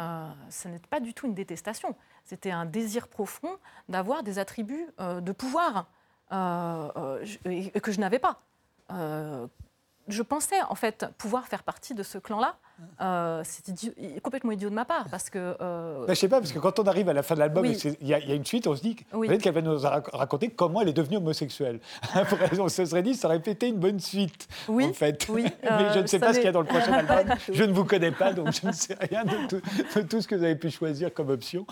[0.50, 3.56] ce n'est pas du tout une détestation, c'était un désir profond
[3.88, 5.86] d'avoir des attributs de pouvoir
[6.30, 8.42] que je n'avais pas.
[8.90, 12.58] je pensais en fait pouvoir faire partie de ce clan-là
[13.00, 15.56] euh, c'est complètement idiot de ma part parce que.
[15.60, 16.06] Euh...
[16.06, 18.08] Ben, je sais pas parce que quand on arrive à la fin de l'album, il
[18.08, 20.94] y, a une suite, on se dit peut-être qu'elle va nous raconter comment elle est
[20.94, 21.80] devenue homosexuelle.
[22.58, 25.26] on se serait dit ça aurait été une bonne suite oui, en fait.
[25.28, 27.36] Oui, Mais je ne sais pas ce qu'il y a dans le prochain album.
[27.52, 30.44] Je ne vous connais pas donc je ne sais rien de tout, ce que vous
[30.44, 31.66] avez pu choisir comme option.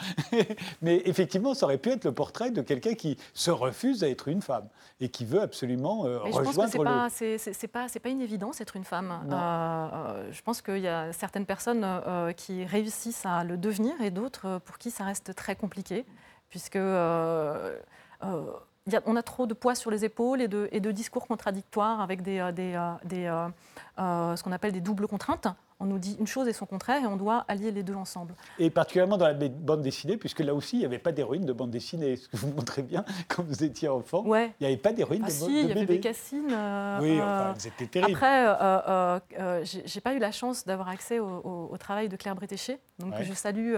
[0.82, 4.28] Mais effectivement, ça aurait pu être le portrait de quelqu'un qui se refuse à être
[4.28, 4.68] une femme
[5.00, 6.50] et qui veut absolument euh, rejoindre.
[6.50, 9.10] Je pense que c'est pas, pas, pas une évidence être une femme.
[9.10, 14.00] Euh, euh, je pense qu'il y a certaines personnes euh, qui réussissent à le devenir
[14.00, 16.04] et d'autres euh, pour qui ça reste très compliqué,
[16.48, 17.78] puisque euh,
[18.20, 23.52] on a trop de poids sur les épaules et de, discours contradictoires avec ce
[24.42, 25.46] qu'on appelle des doubles contraintes
[25.82, 28.34] on nous dit une chose et son contraire et on doit allier les deux ensemble.
[28.60, 31.52] Et particulièrement dans la bande dessinée, puisque là aussi, il n'y avait pas d'héroïne de
[31.52, 34.24] bande dessinée, ce que vous montrez bien quand vous étiez enfant.
[34.24, 34.54] Ouais.
[34.60, 36.52] Il n'y avait pas d'héroïne ah de, si, il y avait Bécassine.
[36.52, 38.12] Euh, oui, enfin, euh, c'était terrible.
[38.12, 42.78] Après, euh, j'ai pas eu la chance d'avoir accès au, travail de Claire Bretéché.
[43.00, 43.74] Donc je salue,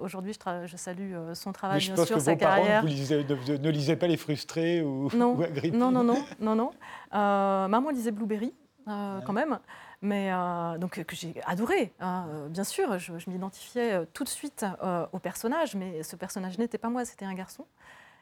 [0.00, 2.82] aujourd'hui, je, je, salue son travail, bien sûr, que sa vos carrière.
[2.82, 5.36] Parents, vous ne, lisez pas Les Frustrés ou, non.
[5.36, 6.70] ou Non, non, non, non, non.
[7.10, 8.52] maman lisait Blueberry,
[8.84, 9.58] quand même
[10.02, 11.92] mais euh, donc que j'ai adoré.
[12.00, 14.66] Hein, euh, bien sûr, je, m'identifiais euh, tout de suite
[15.12, 17.64] au personnage, mais ce personnage n'était pas moi, c'était un garçon.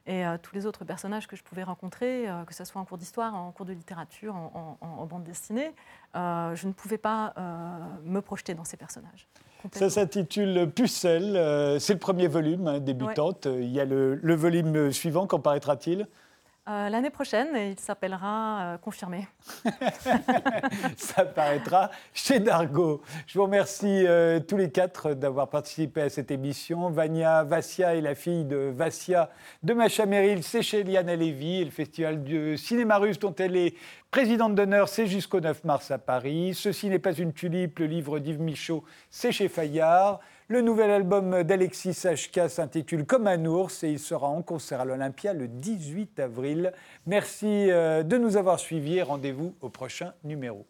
[0.07, 3.35] et tous les autres personnages que je pouvais rencontrer, que ce soit en cours d'histoire,
[3.35, 5.72] en cours de littérature, en, bande dessinée,
[6.14, 7.35] je ne pouvais pas
[8.05, 9.26] me projeter dans ces personnages.
[9.72, 13.47] Ça s'intitule Pucelle, c'est le premier volume, hein, débutante.
[13.47, 16.07] Il y a le, le volume suivant, quand paraîtra-t-il?
[16.71, 19.27] Euh, l'année prochaine, il s'appellera euh, Confirmé.
[20.97, 23.03] Ça paraîtra chez Dargo.
[23.27, 26.89] Je vous remercie euh, tous les quatre d'avoir participé à cette émission.
[26.91, 29.31] Vania Vassia est la fille de Vassia
[29.64, 31.62] de Macha Merrill, c'est chez Liana Lévy.
[31.62, 33.75] Et le festival de cinéma russe dont elle est
[34.12, 36.55] présidente d'honneur, c'est jusqu'au 9 mars à Paris.
[36.55, 40.21] Ceci n'est pas une tulipe, le livre d'Yves Michaud, c'est chez Fayard.
[40.51, 44.84] Le nouvel album d'Alexis HK s'intitule Comme un ours et il sera en concert à
[44.84, 46.72] l'Olympia le 18 avril.
[47.07, 50.66] Merci euh, de nous avoir suivis rendez-vous au prochain numéro.